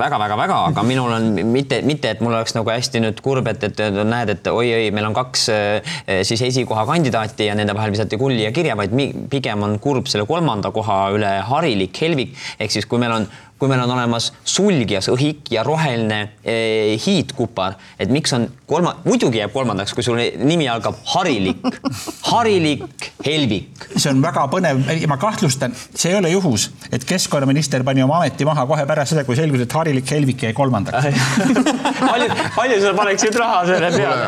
[0.01, 3.67] väga-väga-väga, eh, aga minul on mitte, mitte, et mul oleks nagu hästi nüüd kurb, et,
[3.69, 5.93] et näed, et oi-oi, meil on kaks eh,
[6.25, 8.97] siis esikoha kandidaati ja nende vahel visati kulli ja kirja, vaid
[9.29, 12.33] pigem on kurb selle kolmanda koha üle harilik Helvik.
[12.57, 13.29] Ehk siis kui meil on
[13.65, 19.41] kui meil on olemas sulgjas õhik ja roheline eh, hiidkupar, et miks on kolma, muidugi
[19.41, 21.65] jääb kolmandaks, kui sul nimi algab harilik,
[22.33, 23.87] harilik Helvik.
[23.97, 28.45] see on väga põnev, ma kahtlustan, see ei ole juhus, et keskkonnaminister pani oma ameti
[28.45, 31.09] maha kohe pärast seda, kui selgus, et harilik Helvik jäi kolmandaks.
[32.05, 34.27] Palju, palju sa paneksid raha selle peale?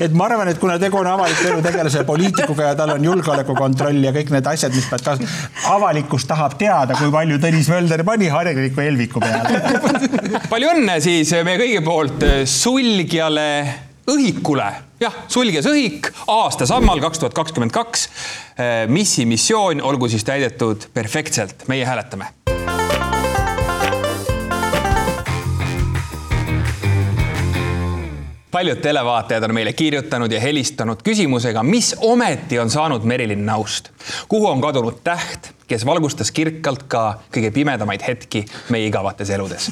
[0.00, 4.06] et ma arvan, et kuna tegu on avaliku elu tegelase poliitikuga ja tal on julgeolekukontroll
[4.06, 5.28] ja kõik need asjad, mis peavad kaasa,
[5.74, 9.60] avalikkus tahab teada, kui palju Tõnis Mölder pani hariliku Helviku peale.
[10.52, 13.48] palju õnne siis meie kõigi poolt sulgjale
[14.10, 14.68] õhikule,
[15.00, 18.08] jah, sulges õhik, aastasammal kaks tuhat kakskümmend kaks.
[18.92, 22.43] missi missioon olgu siis täidetud perfektselt, meie hääletame
[28.54, 33.88] paljud televaatajad on meile kirjutanud ja helistanud küsimusega, mis ometi on saanud Merilin Naust.
[34.28, 37.02] kuhu on kadunud täht, kes valgustas kirkalt ka
[37.34, 39.66] kõige pimedamaid hetki meie igavates eludes.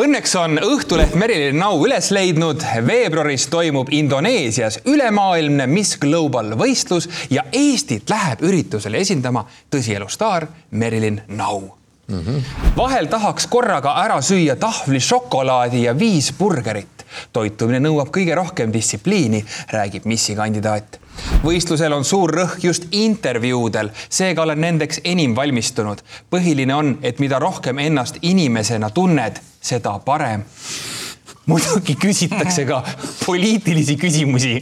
[0.00, 2.64] Õnneks on Õhtuleht Merilin Nau üles leidnud.
[2.86, 11.82] veebruaris toimub Indoneesias ülemaailmne Miss Global võistlus ja Eestit läheb üritusele esindama tõsielustaar Merilin Nau
[12.08, 12.42] Mm -hmm.
[12.76, 17.01] vahel tahaks korraga ära süüa tahvli šokolaadi ja viis burgerit.
[17.32, 20.98] Toitumine nõuab kõige rohkem distsipliini, räägib missi kandidaat.
[21.44, 26.02] võistlusel on suur rõhk just intervjuudel, seega olen nendeks enim valmistunud.
[26.30, 30.44] põhiline on, et mida rohkem ennast inimesena tunned, seda parem
[31.46, 32.82] muidugi küsitakse ka
[33.26, 34.54] poliitilisi küsimusi.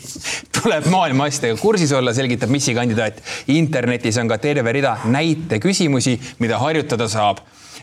[0.61, 3.21] tuleb maailma asjadega kursis olla, selgitab missi kandidaat.
[3.49, 7.39] internetis on ka terve rida näiteküsimusi, mida harjutada saab.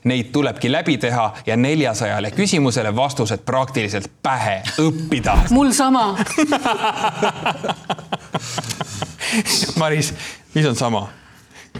[0.08, 5.38] Neid tulebki läbi teha ja neljasajale küsimusele vastused praktiliselt pähe õppida.
[5.58, 6.15] mul sama
[9.80, 10.13] Maris,
[10.56, 11.08] mis on sama?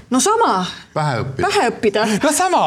[0.09, 0.65] no sama.
[0.93, 1.47] pähe õppida.
[1.47, 2.05] pähe õppida.
[2.25, 2.63] no sama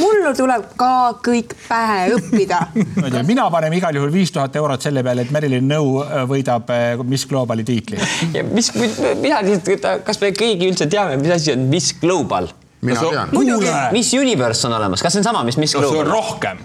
[0.00, 0.92] mul tuleb ka
[1.24, 5.26] kõik pähe õppida ma ei tea, mina panen igal juhul viis tuhat eurot selle peale,
[5.26, 6.00] et Merilin Nõu
[6.30, 6.70] võidab
[7.08, 8.00] Miss Globali tiitli.
[8.34, 8.72] ja mis,
[9.20, 12.50] mina lihtsalt, kas me keegi üldse teame, mis asi on Miss Global?
[12.80, 13.30] Mina tean.
[13.92, 15.96] Miss Universe on olemas, kas see on sama, mis Miss no, Global?
[15.96, 16.60] see on rohkem.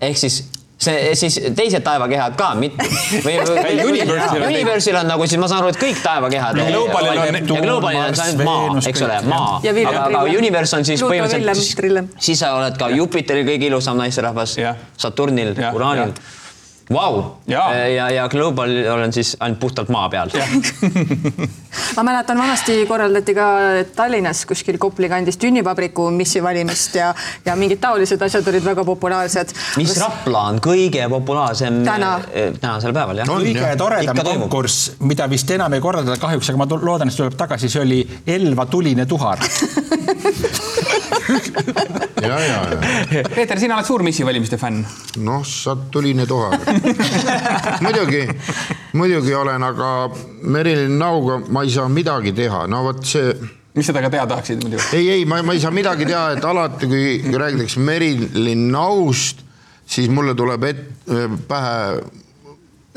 [0.00, 0.44] ehk siis
[0.76, 2.84] see siis teised taevakehad ka, mitte
[3.26, 6.60] või, või Universe'il on Universe'il on nagu siis ma saan aru, et kõik taevakehad.
[6.60, 9.60] Ja Globalil on ja Globalil on ainult maa, eks ole, maa.
[9.64, 14.58] aga, aga Universe on siis põhimõtteliselt, siis sa oled ka Jupiteril kõige ilusam naisterahvas,
[15.00, 16.12] Saturnil, Uraanil
[16.92, 20.30] Vau, ja, ja, ja Global olen siis ainult puhtalt maa peal.
[21.96, 23.46] ma mäletan, vanasti korraldati ka
[23.96, 27.10] Tallinnas kuskil Kopli kandis tünnivabriku missi valimist ja,
[27.44, 29.54] ja mingid taolised asjad olid väga populaarsed.
[29.80, 30.06] mis Aga...
[30.06, 32.12] Rapla on kõige populaarsem täna.
[32.60, 33.34] tänasel päeval, jah?
[33.34, 37.40] kõige toredam konkurss, mida vist enam ei korraldada kahjuks, aga ma loodan, et see tuleb
[37.40, 38.02] tagasi, see oli
[38.36, 39.42] Elva tuline tuhar
[42.28, 43.22] ja, ja, ja.
[43.34, 44.84] Peeter, sina oled suur missivalimiste fänn.
[45.26, 46.58] noh, sa tuline tuhar
[47.84, 48.22] muidugi,
[48.96, 49.90] muidugi olen, aga
[50.42, 53.32] Merilin Nauga ma ei saa midagi teha, no vot see.
[53.76, 54.82] mis sa temaga teha tahaksid muidu?
[54.96, 59.42] ei, ei, ma, ma ei saa midagi teha, et alati, kui, kui räägitakse Merilin Naust,
[59.86, 60.86] siis mulle tuleb et,
[61.48, 62.00] pähe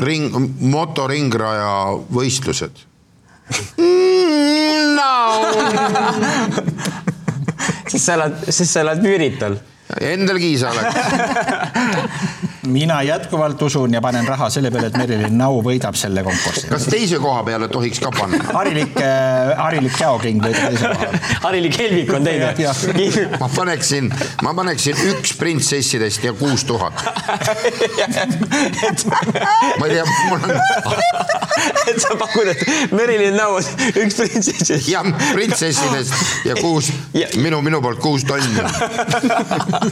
[0.05, 1.73] ring, motoringraja
[2.13, 2.85] võistlused
[4.99, 5.13] no.
[7.87, 9.57] Siis sa elad, siis sa elad Müürital.
[10.05, 10.97] Endal kiisa oleks
[12.69, 16.67] mina jätkuvalt usun ja panen raha selle peale, et Merilin Nau võidab selle konkursi.
[16.69, 18.43] kas teise koha peale tohiks ka panna?
[18.53, 21.19] harilik äh,, harilik Käoking võidab teise koha peale.
[21.45, 22.53] harilik Helvik on teine.
[23.39, 24.11] ma paneksin,
[24.45, 27.03] ma paneksin üks printsessidest ja kuus tuhat.
[29.79, 30.55] ma ei tea, mul on.
[31.89, 34.89] et sa pakud, et Merilin Nau üks printsessidest.
[34.91, 36.91] jah, printsessidest ja kuus,
[37.41, 38.61] minu, minu poolt kuus tonni.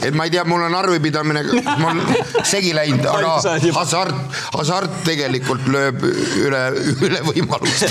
[0.02, 1.44] et ma ei tea, mul on arvepidamine,
[1.82, 2.02] mul
[2.46, 3.30] segi läinud, aga
[3.76, 4.14] hasart,
[4.54, 6.62] hasart tegelikult lööb üle,
[7.08, 7.84] üle võimalust.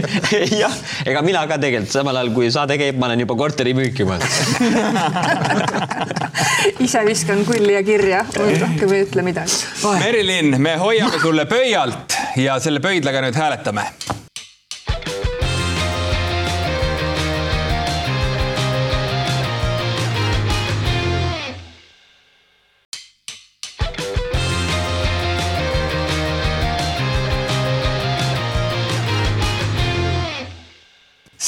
[0.62, 0.74] jah,
[1.06, 4.28] ega mina ka tegelikult samal ajal, kui saade käib, ma olen juba korteri müüki pannud
[6.84, 9.54] ise viskan kulli ja kirja, rohkem ei ütle midagi.
[10.00, 13.84] Merilin, me hoiame sulle pöialt ja selle pöidlaga nüüd hääletame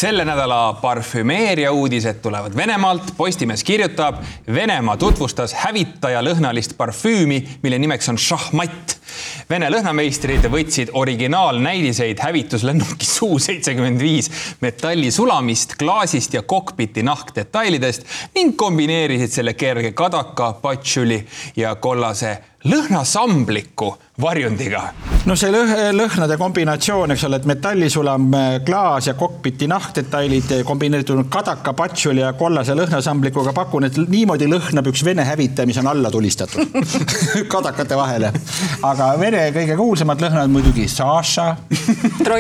[0.03, 3.13] selle nädala parfümeeria uudised tulevad Venemaalt.
[3.17, 4.17] Postimees kirjutab,
[4.55, 8.97] Venemaa tutvustas hävitaja lõhnalist parfüümi, mille nimeks on šahmat.
[9.51, 14.31] Vene lõhnameistrid võtsid originaalnäidiseid hävituslennuki Suu seitsekümmend viis
[14.65, 21.23] metallisulamist, klaasist ja kokpiti nahkdetailidest ning kombineerisid selle kerge kadaka, patšuli
[21.63, 24.89] ja kollase lõhnasambliku varjundiga.
[25.29, 28.29] No see lõh lõhnade kombinatsioon, eks ole, et metallisulam,
[28.67, 35.05] klaas ja kokpiti nahkdetailid kombineeritud kadaka, patšuli ja kollase lõhnasamblikuga pakun, et niimoodi lõhnab üks
[35.07, 36.75] Vene hävitaja, mis on alla tulistatud
[37.55, 38.33] kadakate vahele.
[38.87, 41.49] aga Vene kõige kuulsamad lõhnad muidugi Saša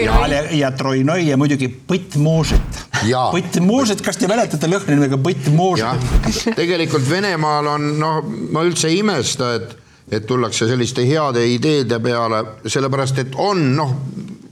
[0.03, 2.83] ja, ja Troinoi ja muidugi Põttmuužet.
[3.03, 6.11] Põttmuužet, kas te mäletate lõhna nimega Põttmuužet?
[6.59, 8.21] tegelikult Venemaal on, noh,
[8.55, 9.82] ma üldse ei imesta, et
[10.13, 13.95] et tullakse selliste heade ideede peale, sellepärast et on noh,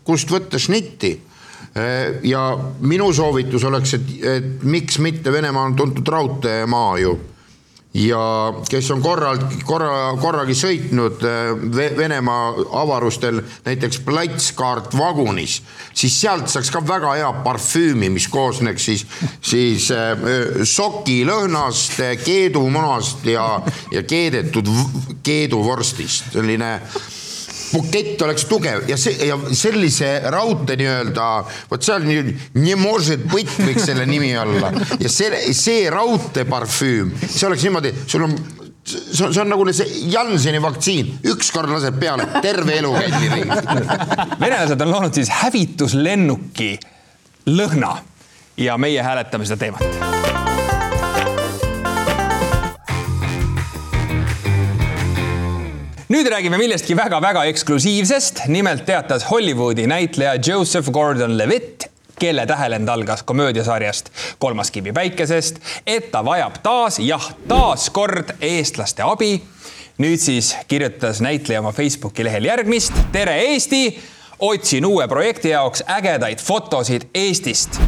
[0.04, 1.18] kust võtta šnitti.
[2.26, 2.40] ja
[2.80, 7.12] minu soovitus oleks, et, et miks mitte, Venemaa on tuntud raudteemaa ju
[7.94, 11.24] ja kes on korralt, korra, korragi sõitnud
[11.98, 15.58] Venemaa avarustel näiteks platskaart vagunis,
[15.94, 19.06] siis sealt saaks ka väga hea parfüümi, mis koosneks siis,
[19.42, 19.90] siis
[20.74, 23.46] sokilõhnast, keedumunast ja,
[23.90, 24.70] ja keedetud
[25.26, 26.76] keeduvorstist, selline
[27.72, 31.26] bukett oleks tugev ja see ja sellise raudtee nii-öelda,
[31.70, 32.36] vot see on nii,
[33.64, 34.72] võiks selle nimi olla.
[35.00, 38.36] Ja see, see raudteeparfüüm, see oleks niimoodi, sul on
[38.84, 43.32] see on, see on nagu see Janseni vaktsiin, ükskord lased peale, terve elu käid nii
[43.34, 43.58] ringi.
[44.40, 46.72] venelased on loonud siis hävituslennuki
[47.50, 47.96] lõhna
[48.60, 50.49] ja meie hääletame seda teemat.
[56.10, 58.40] Nüüd räägime millestki väga-väga eksklusiivsest.
[58.46, 61.86] nimelt teatas Hollywoodi näitleja Joseph Gordon-Levitt,
[62.18, 69.42] kelle tähelend algas komöödiasarjast Kolmas kivi päikesest, et ta vajab taas, jah, taaskord eestlaste abi.
[69.98, 72.92] nüüd siis kirjutas näitleja oma Facebooki lehel järgmist.
[73.12, 74.00] tere, Eesti!
[74.38, 77.80] otsin uue projekti jaoks ägedaid fotosid Eestist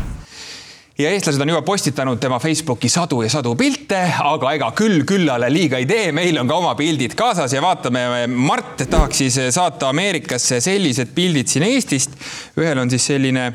[0.99, 5.49] ja eestlased on juba postitanud tema Facebooki sadu ja sadu pilte, aga ega küll küllale
[5.53, 9.89] liiga ei tee, meil on ka oma pildid kaasas ja vaatame, Mart tahaks siis saata
[9.93, 12.17] Ameerikasse sellised pildid siin Eestist.
[12.61, 13.53] ühel on siis selline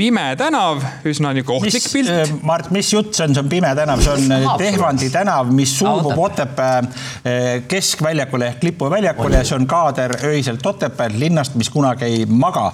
[0.00, 2.42] pime tänav, üsna niisugune ohtlik mis, pilt.
[2.46, 6.16] Mart, mis jutt see on, see on pime tänav, see on Tehvandi tänav, mis suubub
[6.24, 12.08] Otepää eh, keskväljakule ehk Lipu väljakule ja see on kaader öiselt Otepääl, linnast, mis kunagi
[12.08, 12.70] ei maga.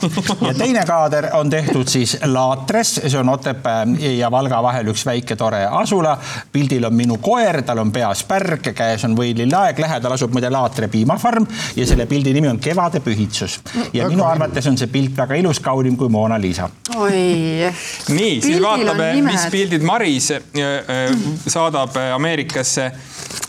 [0.47, 3.83] ja teine kaader on tehtud siis Laatres, see on Otepää
[4.19, 6.17] ja Valga vahel üks väike tore asula.
[6.53, 10.89] pildil on minu koer, tal on peas pärg, käes on võililaeg, lähedal asub muide Laatre
[10.93, 13.59] piimafarm ja selle pildi nimi on Kevade pühitsus.
[13.93, 17.16] ja minu arvates on see pilt väga ilus, kaunim kui Mona Lisa oi.
[17.17, 21.11] Nii, siis vaatame, mis pildid Maris äh, äh,
[21.47, 22.91] saadab Ameerikasse.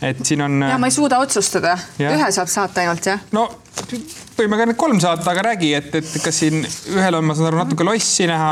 [0.01, 0.59] et siin on.
[0.61, 3.23] ja ma ei suuda otsustada, ühe saab saata ainult jah?
[3.31, 3.47] no
[4.37, 6.61] võime ka need kolm saata, aga räägi, et, et kas siin
[6.93, 8.51] ühel on, ma saan aru, natuke lossi näha.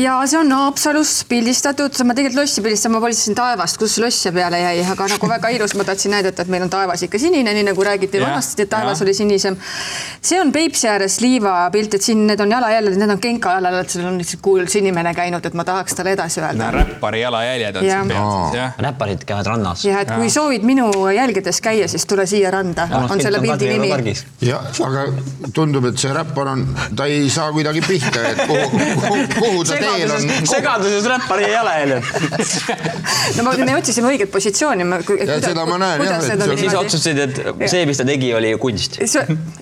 [0.00, 4.34] ja see on Haapsalus pildistatud, ma tegelikult lossi pildistasin, ma valistasin taevast, kus loss siia
[4.34, 7.54] peale jäi, aga nagu väga ilus, ma tahtsin näidata, et meil on taevas ikka sinine,
[7.56, 9.06] nii nagu räägiti ja, vanasti, et taevas ja.
[9.06, 9.58] oli sinisem.
[10.22, 13.94] see on Peipsi ääres liiva pilt, et siin need on jalajäljed, need on Genka jalajäljed,
[13.96, 16.70] seal on lihtsalt kuulus inimene käinud, et ma tahaks talle edasi öelda.
[16.74, 18.78] räppari jalajäljed on siin peal siis jah?
[18.88, 19.84] räpparid käivad rannas.
[19.88, 24.14] ja et kui soovid minu jälgedes käia, siis tule siia randa, on selle pildi nimi.
[24.46, 25.04] ja aga
[25.56, 26.64] tundub, et see räppar on,
[26.96, 30.30] ta ei saa kuidagi pihta, et kuhu, kuhu, kuhu ta teel on.
[30.50, 32.10] segaduses räppari jalajäljed.
[33.36, 34.88] no ma, me otsisime õiget positsiooni.
[35.24, 36.26] ja seda ma näen jah.
[36.32, 39.00] ja siis otsustasid, et see, mis ta tegi, oli kunst.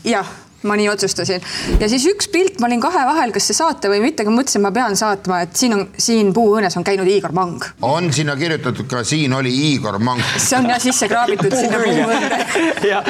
[0.05, 0.33] jah
[0.69, 1.43] ma nii otsustasin
[1.81, 4.63] ja siis üks pilt, ma olin kahe vahel, kas see saata või mitte, aga mõtlesin,
[4.65, 7.65] ma pean saatma, et siin on, siin puuõõnes on käinud Igor Mang.
[7.87, 10.23] on sinna kirjutatud ka, siin oli Igor Mang.
[10.47, 12.41] see on jah sisse kraabitud sinna puuõõne.
[12.93, 13.03] ja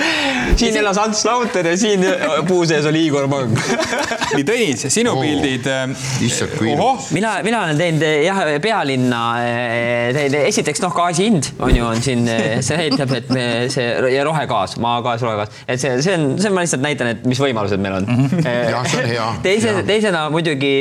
[0.57, 2.07] siin elas Ants Lauter ja siin
[2.49, 3.57] puu sees oli Igor Mang.
[4.37, 5.23] nii Tõnis, sinu oh.
[5.23, 5.69] pildid.
[6.25, 7.11] issand kui ilus.
[7.17, 9.23] mina, mina olen teinud jah, pealinna
[10.17, 12.27] teinud, esiteks noh, gaasi hind on ju, on siin,
[12.65, 16.65] see näitab, et me see ja rohegaas, maagaas, rohegaas, et see, see on, see ma
[16.65, 18.29] lihtsalt näitan, et mis võimalused meil on mm.
[18.29, 18.71] -hmm.
[18.73, 19.29] jah, see on hea.
[19.43, 20.73] teise, teisena muidugi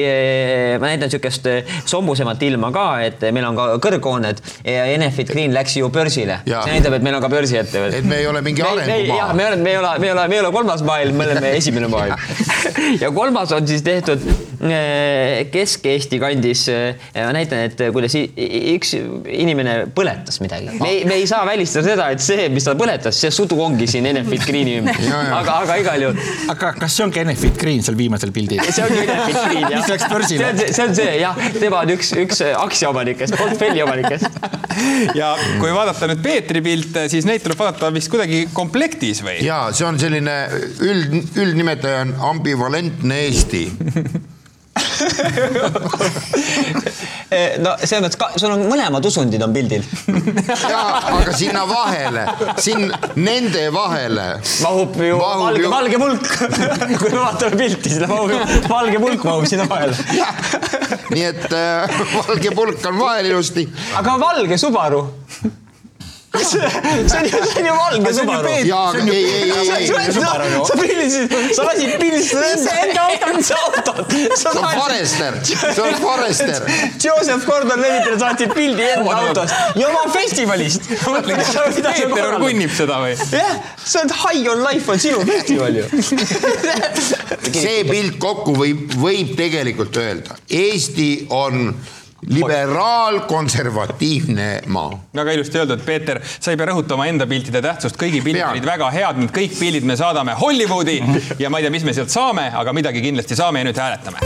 [0.80, 1.48] ma näitan niisugust
[1.90, 6.42] sombusemat ilma ka, et meil on ka kõrghooned ja Enefit Green läks ju börsile.
[6.46, 8.02] see näitab, et meil on ka börsiettevõte.
[8.02, 9.18] et me ei ole mingi arengumaa.
[9.18, 11.30] jah, me oleme, me ei ole, me ei ole, me ei ole kolmas maailm, me
[11.30, 12.16] oleme esimene maailm
[13.04, 14.24] ja kolmas on siis tehtud
[15.52, 16.68] Kesk-Eesti kandis
[17.16, 18.94] ma näitan, et kuidas üks
[19.26, 20.76] inimene põletas midagi.
[20.78, 23.88] me ei, me ei saa välistada seda, et see, mis ta põletas, see sudu ongi
[23.90, 25.02] siin Enefit Greeni ümber.
[25.40, 26.22] aga, aga igal juhul.
[26.52, 28.64] Aga kas see ongi Enefit Green seal viimasel pildil?
[28.68, 29.78] see ongi Enefit Green jah.
[29.78, 30.42] mis läks börsile?
[30.42, 34.42] see on see, see on see jah, tema on üks, üks aktsiaomanikest, portfelli omanikest.
[35.20, 39.40] ja kui vaadata nüüd Peetri pilte, siis neid tuleb vaadata vist kuidagi komplektis või?
[39.46, 40.38] ja see on selline
[40.84, 43.66] üld, üldnimetaja on ambivalentne Eesti
[47.64, 49.84] no selles mõttes, ka- sul on mõlemad usundid on pildil.
[50.72, 52.26] ja aga sinna vahele,
[52.62, 52.88] siin
[53.20, 54.28] nende vahele
[54.64, 56.28] mahub ju Mahub valge, ju- valge pulk
[57.02, 58.40] kui me vaatame pilti, siis mahub ju
[58.72, 59.96] valge pulk mahub sinna vahele.
[61.12, 63.68] nii et äh, valge pulk on vahel ilusti.
[64.02, 65.04] aga valge Subaru
[66.40, 66.60] see
[67.18, 68.50] on ju, see on ju valge Subaru.
[68.66, 70.14] jaa, aga ei, ei, ei, ei,
[70.66, 73.28] sa pildisid, sa lasid pildistada Iseenda autot.
[73.28, 74.14] enda autot.
[74.40, 76.68] see on Forester, see on Forester.
[77.04, 80.88] Joseph Gordon-Levitt saatsid pildi enda autost ja oma festivalist.
[81.92, 83.16] Peeter orgunnib seda või?
[83.36, 85.88] jah, see on High on Life on sinu festival ju.
[87.52, 91.74] see pilt kokku võib, võib tegelikult öelda, Eesti on
[92.30, 95.00] liberaal-konservatiivne maa.
[95.16, 98.92] väga ilusti öeldud, Peeter, sa ei pea rõhutama enda piltide tähtsust, kõigi pildid olid väga
[98.94, 101.04] head, need kõik pildid me saadame Hollywoodi
[101.40, 104.20] ja ma ei tea, mis me sealt saame, aga midagi kindlasti saame ja nüüd hääletame.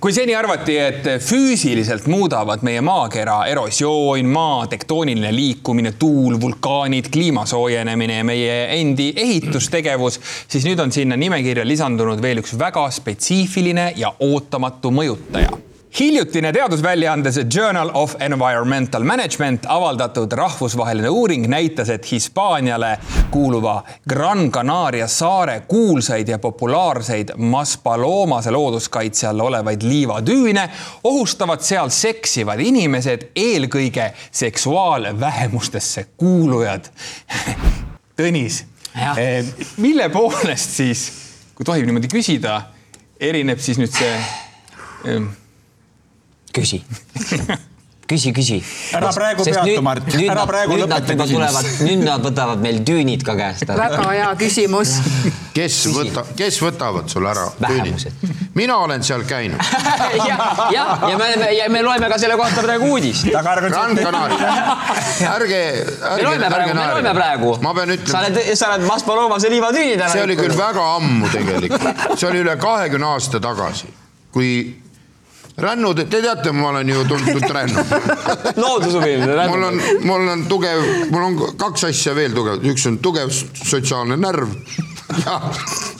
[0.00, 7.42] Kui seni arvati, et füüsiliselt muudavad meie maakera erosioon, maa tektooniline liikumine, tuul, vulkaanid, kliima
[7.50, 13.92] soojenemine ja meie endi ehitustegevus, siis nüüd on sinna nimekirja lisandunud veel üks väga spetsiifiline
[13.98, 15.67] ja ootamatu mõjutaja
[16.00, 22.98] hiljutine teadusväljaandes Journal of Environmental Management avaldatud rahvusvaheline uuring näitas, et Hispaaniale
[23.30, 30.68] kuuluva Gran Canaria saare kuulsaid ja populaarseid Maspaloomase looduskaitse all olevaid liivatüüne
[31.04, 36.90] ohustavad seal seksivad inimesed, eelkõige seksuaalvähemustesse kuulujad.
[38.18, 38.64] Tõnis,
[39.16, 39.44] eh,
[39.76, 41.10] mille poolest siis,
[41.54, 42.62] kui tohib niimoodi küsida,
[43.20, 44.14] erineb siis nüüd see
[45.06, 45.28] eh,
[46.52, 46.82] küsi
[48.08, 48.58] küsi, küsi.
[48.96, 50.06] Ära praegu peatu, Mart.
[50.16, 51.82] Ära praegu lõpeta küsimust.
[51.84, 53.88] nüüd nad võtavad meil düünid ka käest ära.
[53.90, 54.94] väga hea küsimus.
[55.56, 57.44] kes võta, kes võtavad sul ära?
[57.60, 58.24] Vähemused.
[58.56, 59.60] mina olen seal käinud.
[60.30, 60.38] ja,
[60.72, 63.28] ja, ja me, me, ja me loeme ka selle kohta praegu uudist.
[63.28, 64.54] Gran Canaria.
[65.34, 65.62] ärge,
[66.00, 67.54] me ärge, loeme praegu, me loeme praegu.
[67.62, 70.12] ma pean sa ütlema, oled, sa oled Maspaloomase liivatüünid ära.
[70.16, 73.92] see oli küll väga ammu tegelikult, see oli üle kahekümne aasta tagasi,
[74.32, 74.52] kui
[75.58, 77.84] rännud, te teate, ma olen ju tuntud rännu.
[78.56, 83.32] loodushuviline mul on, mul on tugev, mul on kaks asja veel tugev, üks on tugev
[83.32, 84.54] sotsiaalne närv
[85.24, 85.38] ja,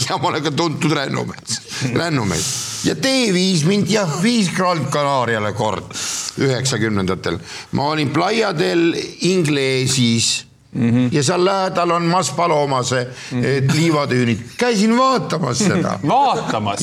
[0.08, 1.60] ja ma olen ka tuntud rännumees,
[1.94, 2.48] rännumees
[2.86, 5.90] ja tee viis mind jah, viis Gran Canariale kord
[6.38, 7.38] üheksakümnendatel.
[7.72, 10.47] ma olin Playa del Inglesis
[10.78, 11.08] Mm -hmm.
[11.12, 13.74] ja seal lähedal on Maspaloomase mm -hmm.
[13.76, 16.80] liivatüünid, käisin vaatamas seda vaatamas?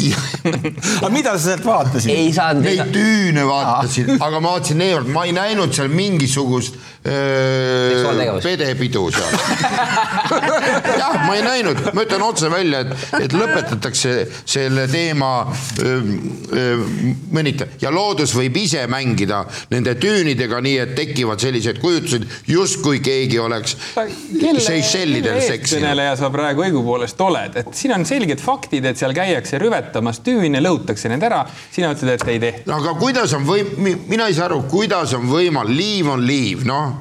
[0.97, 2.11] aga mida sa sealt vaatasid?
[2.11, 2.63] ei saanud.
[2.63, 6.75] Neid tüüne vaatasin, aga ma vaatasin eemalt, ma ei näinud seal mingisugust
[7.07, 9.31] öö, pedepidu seal.
[11.01, 14.15] jah, ma ei näinud, ma ütlen otse välja, et, et lõpetatakse
[14.45, 15.31] selle teema
[17.31, 23.39] mõnita ja loodus võib ise mängida nende tüünidega nii, et tekivad sellised kujutused, justkui keegi
[23.39, 25.55] oleks Seychellidel seksinud.
[25.55, 30.61] eestkõneleja sa praegu õigupoolest oled, et siin on selged faktid, et seal käiakse rüvetamas tüüne,
[30.63, 31.45] lõhutakse need ära.
[31.71, 32.75] sina ütled, et ei tehta.
[32.75, 33.65] aga kuidas on või-,
[34.07, 36.95] mina ei saa aru, kuidas on võimalik, liiv on liiv, noh.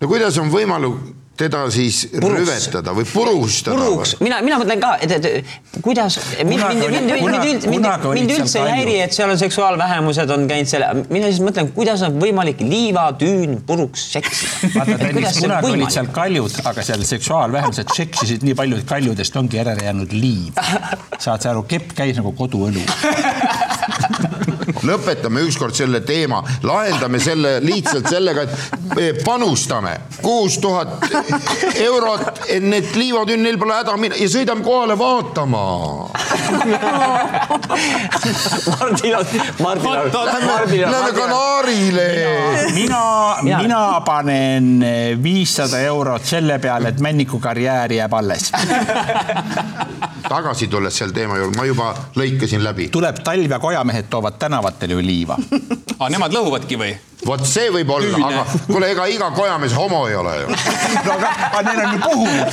[0.00, 2.40] no kuidas on võimalik teda siis puruks.
[2.40, 3.76] rüvetada või purustada?
[3.78, 8.62] puruks, mina, mina mõtlen ka, et, et kuidas, mind, mind, mind, mind, mind, mind üldse
[8.62, 12.62] ei häiri, et seal on seksuaalvähemused on käinud selle, mina siis mõtlen, kuidas on võimalik
[12.62, 14.72] liivatüün puruks seksida.
[14.76, 19.58] vaata, Tõnis, kunagi olid seal kaljud, aga seal seksuaalvähemused seksisid nii palju, et kaljudest ongi
[19.60, 20.62] järele jäänud liiv.
[21.24, 22.82] saad sa aru, kepp käis nagu koduõlu
[24.82, 28.46] lõpetame ükskord selle teema, lahendame selle lihtsalt sellega,
[28.98, 31.04] et panustame kuus tuhat
[31.80, 35.64] eurot, et need liivatünn, neil pole häda minna ja sõidame kohale vaatama.
[38.74, 39.26] Mardil on,
[39.60, 40.10] Mardil on.
[40.90, 42.08] Lähme Kanaarile.
[42.74, 44.86] mina, mina panen
[45.22, 48.52] viissada eurot selle peale, et Männiku karjäär jääb alles.
[50.28, 52.88] tagasi tulles selle teema juurde, ma juba lõikasin läbi.
[52.92, 55.36] tuleb talv ja kojamehed toovad tänavatele ju liiva.
[55.98, 56.94] aa, nemad lõhuvadki või?
[57.24, 60.48] vot see võib olla, aga kuule, ega iga kojamees homo ei ole ju.
[61.06, 62.52] no aga, aga neil on ju puhunud.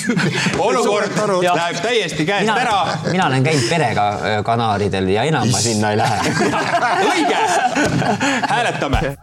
[0.66, 1.16] olukord
[1.46, 2.78] läheb täiesti käest mina, ära.
[3.10, 6.18] mina olen käinud perega äh, Kanaaridel ja enam ma sinna ei lähe.
[7.08, 7.42] õige,
[8.52, 9.16] hääletame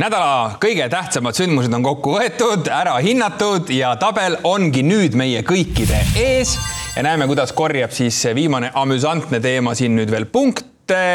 [0.00, 6.02] nädala kõige tähtsamad sündmused on kokku võetud, ära hinnatud ja tabel ongi nüüd meie kõikide
[6.18, 6.56] ees.
[6.96, 10.73] Ja näeme, kuidas korjab siis viimane amüsantne teema siin nüüd veel punkte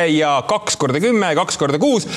[0.09, 2.07] ja kaks korda kümme, kaks korda kuus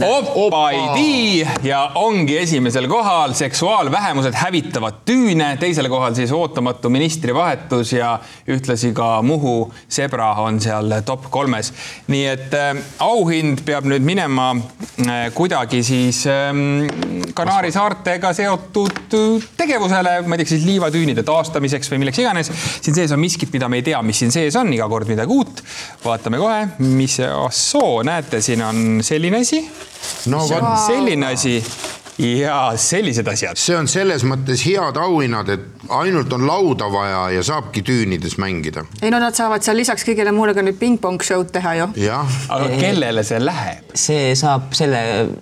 [0.00, 0.30] oh,.
[0.46, 8.94] Opaidi ja ongi esimesel kohal seksuaalvähemused hävitavad tüüne, teisel kohal siis ootamatu ministrivahetus ja ühtlasi
[8.96, 11.72] ka Muhu Sebra on seal top kolmes.
[12.08, 12.72] nii et äh,
[13.04, 16.56] auhind peab nüüd minema äh, kuidagi siis äh,
[17.34, 19.14] Kanaari saartega seotud
[19.58, 22.50] tegevusele, ma ei tea, siis liivatüünide taastamiseks või milleks iganes.
[22.80, 25.34] siin sees on miskit, mida me ei tea, mis siin sees on, iga kord midagi
[25.34, 25.62] uut.
[26.04, 29.60] vaatame kohe mis see, ahsoo, näete, siin on selline asi
[30.30, 31.58] no vot selline asi
[32.18, 33.58] ja sellised asjad.
[33.58, 38.84] see on selles mõttes head auhinnad, et ainult on lauda vaja ja saabki tüünides mängida.
[39.02, 41.88] ei no nad saavad seal lisaks kõigele muule ka nüüd pingpong show'd teha ju.
[42.14, 43.94] aga kellele see läheb?
[43.98, 45.00] see saab selle,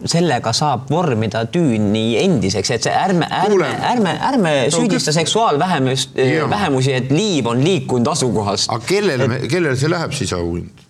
[0.08, 6.16] sellega saab vormida tüüni endiseks, et see ärme, ärme, ärme, ärme süüdista seksuaalvähemust,
[6.50, 8.72] vähemusi, et liiv on liikunud asukohast.
[8.72, 10.81] aga kellele et..., kellele see läheb siis auhind?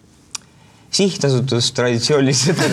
[0.92, 2.58] Sihtasutus traditsioonilised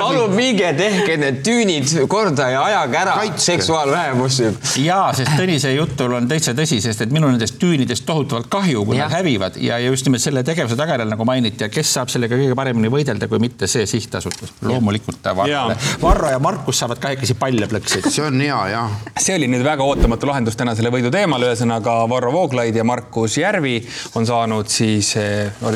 [0.00, 4.48] palun minge tehke need tüünid korda ja ajage ära seksuaalvähemusi.
[4.84, 8.84] ja, sest Tõnise jutul on täitsa tõsi, sest et minul on nendest tüünidest tohutavalt kahju,
[8.88, 9.06] kui ja.
[9.06, 12.56] nad hävivad ja just nimelt selle tegevuse tagajärjel, nagu mainiti, ja kes saab sellega kõige
[12.56, 14.54] paremini võidelda, kui mitte see sihtasutus.
[14.64, 15.76] loomulikult Varro.
[16.02, 18.10] Varro ja Markus saavad kahekesi palle plõksida.
[18.10, 18.96] see on hea, jah.
[19.18, 23.76] see oli nüüd väga ootamatu lahendus tänasele võidu teemale, ühesõnaga Varro Vooglaid ja Markus Järvi
[24.16, 25.14] on saanud siis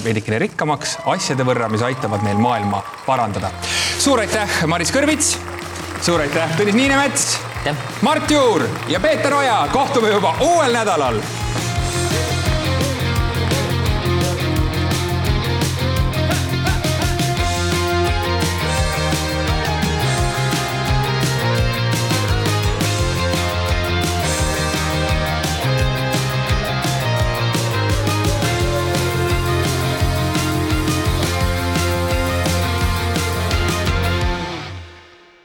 [0.06, 3.50] veidikene rikkamaks asjade võrra, mis aitavad meil maailma parandada.
[3.98, 5.36] suur aitäh, Maris Kõrvits.
[6.00, 7.36] suur aitäh, Tõnis Niinemets.
[8.06, 11.18] Mart Juur ja Peeter Oja, kohtume juba uuel nädalal